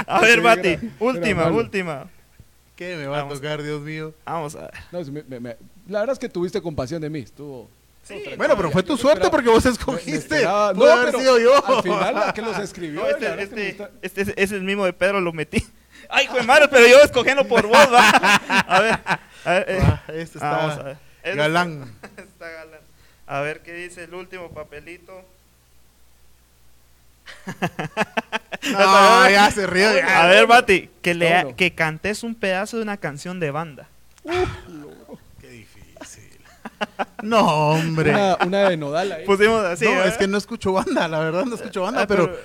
[0.08, 2.06] a ver, Bati, era- última, era última.
[2.76, 3.34] ¿Qué me va Vamos.
[3.34, 4.14] a tocar, Dios mío?
[4.26, 4.72] Vamos a ver.
[4.92, 5.58] No, sí, me- me- me-
[5.88, 7.20] la verdad es que tuviste compasión de mí.
[7.20, 7.70] Estuvo.
[8.04, 8.22] Sí.
[8.38, 10.36] Bueno, pero fue tu suerte esperaba- porque vos escogiste.
[10.36, 11.66] esperaba- Pudo haber pero sido yo.
[11.78, 13.02] Al final, la que los escribió.
[13.02, 15.66] No, este, es este, este es, es el mismo de Pedro, lo metí.
[16.10, 18.10] Ay, de madre, pero yo escogiendo por vos, va.
[18.68, 19.00] A ver,
[19.46, 19.66] a ver.
[19.70, 20.98] eh, Ah, este está vamos a ver.
[21.36, 21.96] Galán.
[22.18, 22.75] Está galán.
[23.28, 25.24] A ver qué dice el último papelito.
[28.72, 30.24] No, ya se ya.
[30.24, 33.88] A ver, Bati, que, le que cantes un pedazo de una canción de banda.
[35.40, 36.32] Qué difícil.
[37.22, 38.10] No, hombre.
[38.10, 39.26] Una, una de nodal ahí.
[39.26, 39.86] Pusimos así.
[39.86, 40.08] no, ¿verdad?
[40.08, 42.36] es que no escucho banda, la verdad no escucho banda, Ah, pero,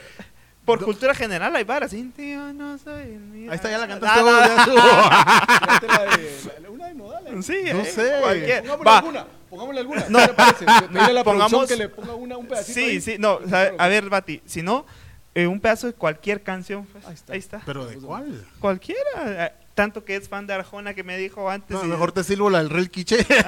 [0.66, 1.90] Por cultura general hay varas.
[1.90, 3.18] Tío, no soy
[3.48, 4.34] ahí está, ya la cantaste Ah, vos,
[6.68, 7.42] una de nodal ahí.
[7.42, 8.12] Sí, No eh, sé.
[8.20, 8.98] cualquier- Va.
[8.98, 9.26] alguna.
[9.51, 10.07] Pongámosle alguna.
[10.09, 10.18] No.
[10.20, 10.64] ¿Qué parece?
[10.64, 12.78] Pedirle a la Pongamos- que le ponga una, un pedacito.
[12.80, 13.01] Sí, ahí.
[13.01, 13.34] sí, no.
[13.34, 14.86] o sea, a ver, Bati, si no,
[15.34, 16.86] eh, un pedazo de cualquier canción.
[16.86, 17.32] pues, Ahí está.
[17.32, 17.61] Ahí está.
[17.66, 18.46] ¿Pero de cuál?
[18.61, 19.01] Cualquiera.
[19.46, 21.70] eh, Tanto que es fan de Arjona que me dijo antes.
[21.70, 23.16] No, y- mejor te silbo la del Real Quiche.
[23.18, 23.44] De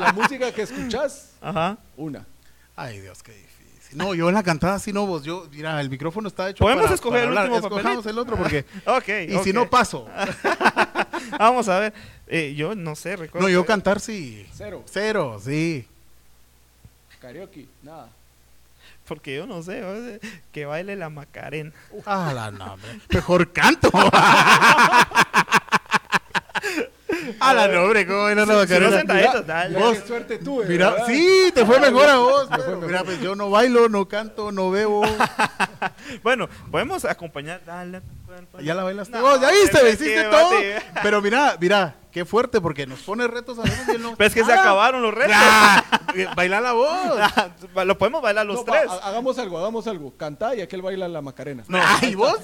[0.00, 1.78] la música que escuchás, Ajá.
[1.96, 2.26] una.
[2.76, 3.96] Ay, Dios, qué difícil.
[3.98, 5.22] No, yo en la cantada sí no, vos.
[5.22, 7.44] Yo, mira, el micrófono está hecho Podemos para, escoger para el hablar.
[7.44, 8.10] último Escojamos papelito.
[8.10, 8.64] el otro porque...
[8.86, 9.08] Ok.
[9.28, 10.08] Y si no, paso.
[11.38, 11.92] Vamos a ver.
[12.28, 13.46] Eh, yo no sé, recuerdo.
[13.46, 14.46] No, yo que- cantar sí.
[14.54, 14.82] Cero.
[14.86, 15.86] Cero, sí.
[17.20, 18.08] Karaoke, nada.
[19.06, 20.20] Porque yo no sé,
[20.52, 21.72] que baile la Macarena.
[22.06, 23.00] Ah, la no, hombre.
[23.10, 23.90] Mejor canto.
[27.40, 29.04] A la no, hombre, ¿cómo era la Si no Macarena?
[29.68, 30.66] Mira Vos- qué suerte tuve.
[30.66, 31.06] Mira, ¿verdad?
[31.06, 32.48] sí, te fue mejor a vos.
[32.50, 32.86] Pero mejor.
[32.86, 35.02] Mira, pues yo no bailo, no canto, no bebo.
[36.22, 37.60] Bueno, podemos acompañar.
[37.64, 38.02] Dale.
[38.60, 40.50] Ya la bailaste No, vos, ya viste, me hiciste todo.
[41.02, 44.14] Pero mira, mira, qué fuerte porque nos pone retos a veces y no.
[44.16, 45.34] Pero es que se Ah, acabaron los retos.
[45.36, 45.84] ah,
[46.36, 46.92] Baila la voz.
[47.86, 48.82] Lo podemos bailar los No, tres.
[48.88, 50.14] ha- hagamos algo, hagamos algo.
[50.16, 51.64] Cantá y aquel baila la Macarena.
[51.72, 52.38] Ay, vos.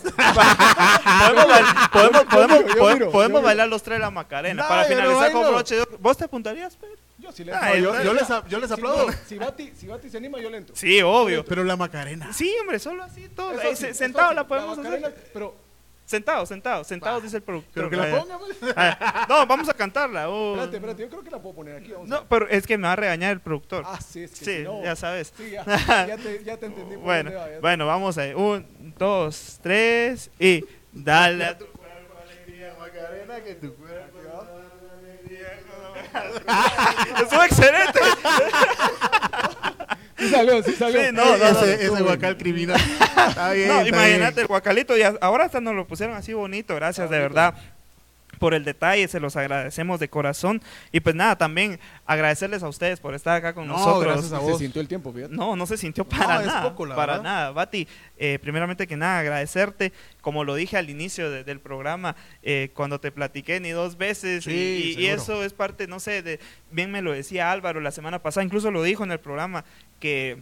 [3.13, 4.63] podemos bailar los tres la Macarena.
[4.63, 5.77] No, para no finalizar con broche.
[5.77, 5.87] de.
[5.99, 6.95] ¿Vos te apuntarías, Pedro?
[7.19, 9.07] Yo sí le Ah, No, yo, yo les, yo les aplaudo.
[9.27, 10.77] Si Bati, si Bati se anima, yo le entro.
[10.77, 11.45] Sí, obvio.
[11.45, 12.33] Pero la Macarena.
[12.33, 13.53] Sí, hombre, solo así todo.
[13.53, 15.31] Eso Eh, sí, se- eso sentado la podemos Macarena, hacer.
[15.33, 15.55] Pero,
[16.09, 17.75] Sentado, sentado, sentados, dice el productor.
[17.75, 18.57] Pero que la ponga, pues.
[18.75, 20.31] ah, No, vamos a cantarla.
[20.31, 20.53] oh.
[20.55, 21.93] espérate, espérate, yo creo que la puedo poner aquí.
[21.93, 23.85] Vamos No, pero es que me va a regañar el productor.
[23.87, 25.35] Ah, sí, es que sí, si no- ya sabes.
[25.37, 25.65] Sí, ya,
[26.07, 26.95] ya te, ya te entendí.
[26.95, 28.23] por Bueno, dónde va, ya- bueno, vamos a.
[28.35, 34.19] Un, dos, tres y dale a tu cuerpo alegría, Macarena, que tu cuerpo.
[37.21, 38.01] Estuvo excelente.
[40.19, 41.01] Sí salió, sí salió.
[41.01, 41.61] Sí, no, no, no.
[41.63, 42.81] ese, ese guacal criminal.
[43.29, 43.69] Está bien.
[43.69, 44.41] No, está imagínate bien.
[44.41, 44.97] el guacalito.
[44.97, 46.75] Y ahora hasta nos lo pusieron así bonito.
[46.75, 47.55] Gracias, de verdad.
[48.39, 50.63] Por el detalle, se los agradecemos de corazón.
[50.93, 54.05] Y pues nada, también agradecerles a ustedes por estar acá con No, nosotros.
[54.05, 55.35] gracias a Se sintió el tiempo, fíjate.
[55.35, 56.63] No, no se sintió para es nada.
[56.63, 57.25] poco, la para verdad.
[57.25, 57.51] nada.
[57.51, 57.87] Bati,
[58.17, 59.93] eh, primeramente que nada, agradecerte.
[60.21, 64.47] Como lo dije al inicio de- del programa, eh, cuando te platiqué ni dos veces.
[64.47, 66.39] y- Sí, y, eso es parte, no sé, de,
[66.71, 69.65] bien me lo decía Álvaro la semana pasada, incluso lo dijo en el programa,
[70.01, 70.39] que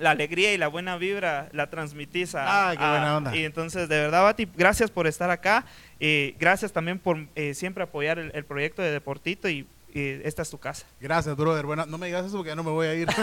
[0.00, 3.36] la alegría y la buena vibra la transmitís a, Ah, qué a- buena onda.
[3.36, 5.64] y entonces de verdad Bati gracias por estar acá
[6.00, 10.50] eh, gracias también por eh, siempre apoyar el, el proyecto de Deportito y esta es
[10.50, 11.66] tu casa Gracias, brother.
[11.66, 13.08] Bueno, no me digas eso porque ya no me voy a ir.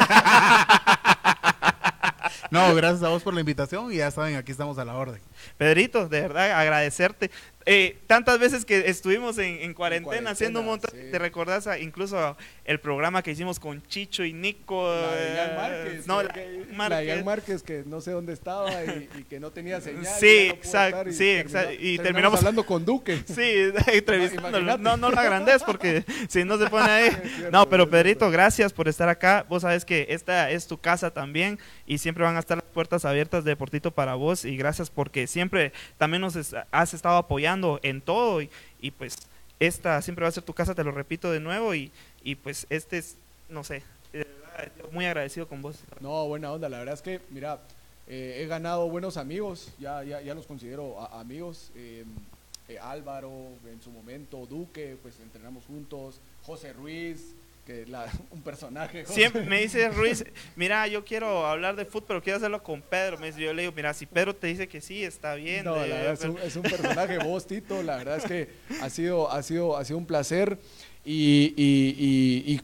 [2.51, 5.21] no, gracias a vos por la invitación y ya saben, aquí estamos a la orden.
[5.57, 7.31] Pedrito, de verdad, agradecerte.
[7.67, 11.09] Eh, tantas veces que estuvimos en, en cuarentena, cuarentena, haciendo un montón, sí.
[11.11, 14.87] ¿te recordás a- incluso el programa que hicimos con Chicho y Nico?
[14.93, 16.07] La de Márquez.
[16.07, 16.65] no, la que-
[17.07, 17.63] la Márquez.
[17.63, 20.05] Que no sé dónde estaba y, y que no tenía señal.
[20.05, 23.23] Sí, no exacto, sí, exacto, y terminamos terminamos- hablando con Duque.
[23.25, 24.77] Sí, entrevistándolo.
[24.77, 27.09] No, no la grandez porque si no se pone ahí.
[27.35, 29.45] Cierto, No, pero Pedrito, gracias por estar acá.
[29.49, 31.57] Vos sabes que esta es tu casa también
[31.87, 35.27] y siempre van a estar las puertas abiertas de Deportito para vos y gracias porque
[35.27, 36.35] siempre también nos
[36.71, 38.49] has estado apoyando en todo y,
[38.81, 39.17] y pues
[39.59, 41.91] esta siempre va a ser tu casa, te lo repito de nuevo y,
[42.23, 43.17] y pues este es,
[43.49, 43.83] no sé,
[44.91, 45.77] muy agradecido con vos.
[45.99, 46.69] No, buena onda.
[46.69, 47.59] La verdad es que, mira,
[48.07, 49.71] eh, he ganado buenos amigos.
[49.79, 51.71] Ya, ya, ya los considero amigos.
[51.75, 52.05] Eh,
[52.67, 53.31] eh, Álvaro,
[53.69, 56.19] en su momento, Duque, pues entrenamos juntos.
[56.43, 57.35] José Ruiz,
[57.65, 59.03] que la, un personaje.
[59.03, 59.13] José.
[59.13, 60.23] Siempre me dice Ruiz,
[60.55, 63.17] mira, yo quiero hablar de fútbol, pero quiero hacerlo con Pedro.
[63.17, 65.65] Me dice, yo le digo, mira, si Pedro te dice que sí, está bien.
[65.65, 68.49] No, eh, la verdad es un, es un personaje, vos, Tito, la verdad es que
[68.81, 70.57] ha sido, ha sido, ha sido un placer
[71.03, 72.61] y, y- y- y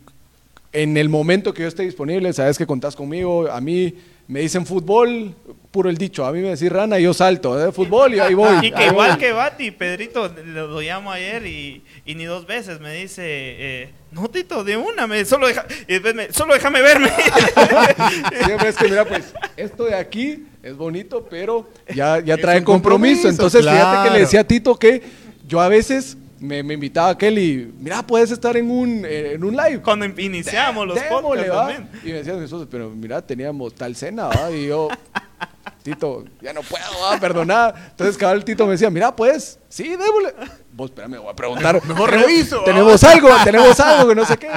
[0.74, 3.94] en el momento que yo esté disponible, sabes que contás conmigo, a mí
[4.32, 5.36] me dicen fútbol,
[5.72, 8.34] puro el dicho, a mí me decís rana y yo salto, de fútbol y ahí
[8.34, 8.56] voy.
[8.66, 9.20] Y que igual voy.
[9.20, 13.90] que Bati, Pedrito, lo, lo llamo ayer y, y ni dos veces me dice, eh,
[14.12, 17.10] no Tito, de una, me, solo, deja, y después me- solo déjame verme.
[18.46, 23.24] Siempre es que mira, pues esto de aquí es bonito, pero ya, ya trae compromiso.
[23.24, 25.02] compromiso, Entonces, fíjate que le decía a Tito que
[25.46, 29.34] yo a veces me, me invitaba a aquel y, mira, puedes estar en un, eh,
[29.34, 29.82] en un live.
[29.82, 31.68] Cuando iniciamos los Démosle, podcasts ¿va?
[31.74, 31.90] también.
[32.04, 34.52] Y me decían Jesús, pero mira, teníamos tal cena, ¿va?
[34.52, 34.90] Y yo,
[35.84, 37.20] Tito, ya no puedo, ¿va?
[37.20, 37.74] Perdoná.
[37.92, 40.34] Entonces, cada el Tito me decía, mira, pues, sí, démosle.
[40.74, 41.76] Vos, espérame, voy a preguntar.
[41.88, 42.64] Mejor Tenemos- reviso.
[42.64, 44.50] Tenemos algo, tenemos algo, que no sé qué.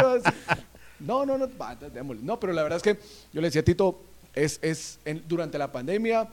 [1.01, 1.49] No, no, no,
[1.93, 2.23] démosle.
[2.23, 2.99] No, pero la verdad es que
[3.33, 4.03] yo le decía a Tito,
[4.35, 6.29] es, es en- durante la pandemia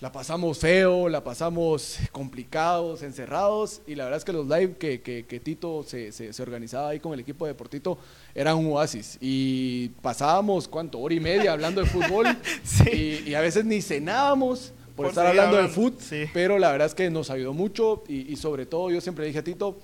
[0.00, 5.00] la pasamos feo, la pasamos complicados, encerrados, y la verdad es que los live que,
[5.00, 7.96] que- que Tito se, se- se organizaba ahí con el equipo de Deportito
[8.34, 9.16] eran un oasis.
[9.22, 10.98] Y pasábamos, ¿cuánto?
[10.98, 12.26] Hora y media hablando de fútbol,
[12.62, 13.22] Sí.
[13.26, 16.24] y, y a veces ni cenábamos por, Por estar hablando de fútbol, sí.
[16.34, 19.38] pero la verdad es que nos ayudó mucho, y, y sobre todo yo siempre dije
[19.38, 19.78] a Tito,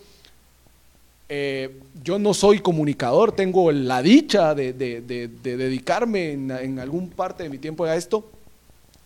[1.30, 6.78] eh, yo no soy comunicador, tengo la dicha de, de- de- de dedicarme en, en
[6.78, 8.28] algún parte de mi tiempo a esto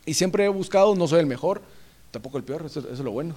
[0.06, 1.60] y siempre he buscado, no soy el mejor,
[2.10, 3.34] tampoco el peor, eso, eso es lo bueno,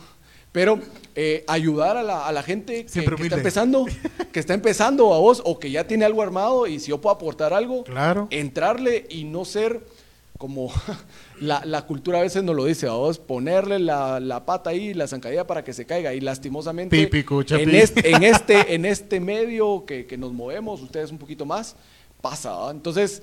[0.51, 0.79] pero
[1.15, 3.85] eh, ayudar a la, a la gente que, está empezando,
[4.31, 7.15] que está empezando a vos o que ya tiene algo armado y si yo puedo
[7.15, 8.27] aportar algo, Claro.
[8.31, 9.81] entrarle y no ser
[10.37, 10.71] como
[11.41, 14.93] la, la cultura a veces nos lo dice a vos, ponerle la, la pata ahí,
[14.93, 19.19] la zancadilla para que se caiga y lastimosamente Típico, en este, en este, en este
[19.19, 21.75] medio que, que nos movemos, ustedes un poquito más,
[22.21, 22.53] pasa.
[22.53, 22.71] ¿va?
[22.71, 23.21] Entonces,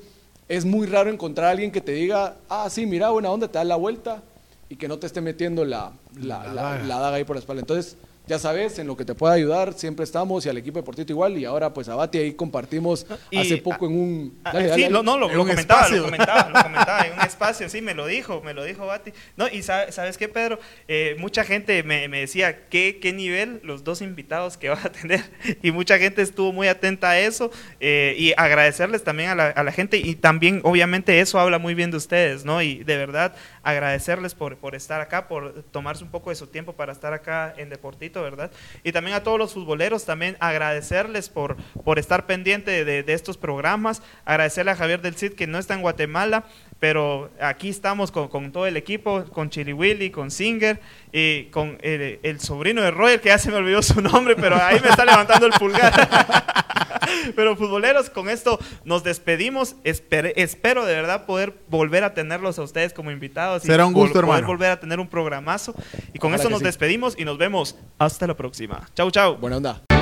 [0.48, 3.58] es muy raro encontrar a alguien que te diga, ah, sí, mira, buena onda, te
[3.58, 4.22] da la vuelta
[4.68, 6.84] y que no te esté metiendo la, la, La la- daga.
[6.84, 7.60] la daga ahí por la espalda.
[7.60, 10.82] Entonces, ya sabes, en lo que te pueda ayudar, siempre estamos y al equipo de
[10.82, 11.38] Portito igual.
[11.38, 14.38] Y ahora, pues, a Bati ahí compartimos Y- hace poco en un...
[14.44, 14.92] Ah, Dale, dale, sí, dale.
[14.92, 18.40] lo, no, lo, comentaba, lo comentaba, lo comentaba en un espacio, sí, me lo dijo,
[18.42, 19.12] me lo dijo Bati.
[19.36, 20.58] No, y sabe- sabes qué, Pedro,
[20.88, 24.90] Eh, mucha gente me, me decía ¿qué, qué nivel los dos invitados que vas a
[24.92, 25.24] tener,
[25.62, 27.50] y mucha gente estuvo muy atenta a eso,
[27.80, 31.74] eh, y agradecerles también a la, a la gente, y también, obviamente, eso habla muy
[31.74, 32.60] bien de ustedes, ¿no?
[32.62, 36.72] Y de verdad, agradecerles por, por estar acá, por tomarse un poco de su tiempo
[36.74, 38.50] para estar acá en Deportito, ¿verdad?
[38.82, 43.36] Y también a todos los futboleros, también agradecerles por, por estar pendiente de, de estos
[43.36, 46.44] programas, agradecerle a Javier del Cid que no está en Guatemala,
[46.78, 50.80] pero aquí estamos con, con todo el equipo, con Chili con Singer
[51.12, 54.56] y con el, el sobrino de Roger, que ya se me olvidó su nombre, pero
[54.56, 55.92] ahí me está levantando el pulgar.
[57.36, 59.76] Pero futboleros, con esto nos despedimos.
[59.84, 63.64] Espere- espero de verdad poder volver a tenerlos a ustedes como invitados.
[63.64, 64.46] y Será un gusto, vol- poder hermano.
[64.46, 65.74] volver a tener un programazo.
[66.12, 66.64] Y con Ojalá esto nos sí.
[66.66, 68.88] despedimos y nos vemos hasta la próxima.
[68.94, 69.36] Chau, chau.
[69.36, 69.95] Buena onda.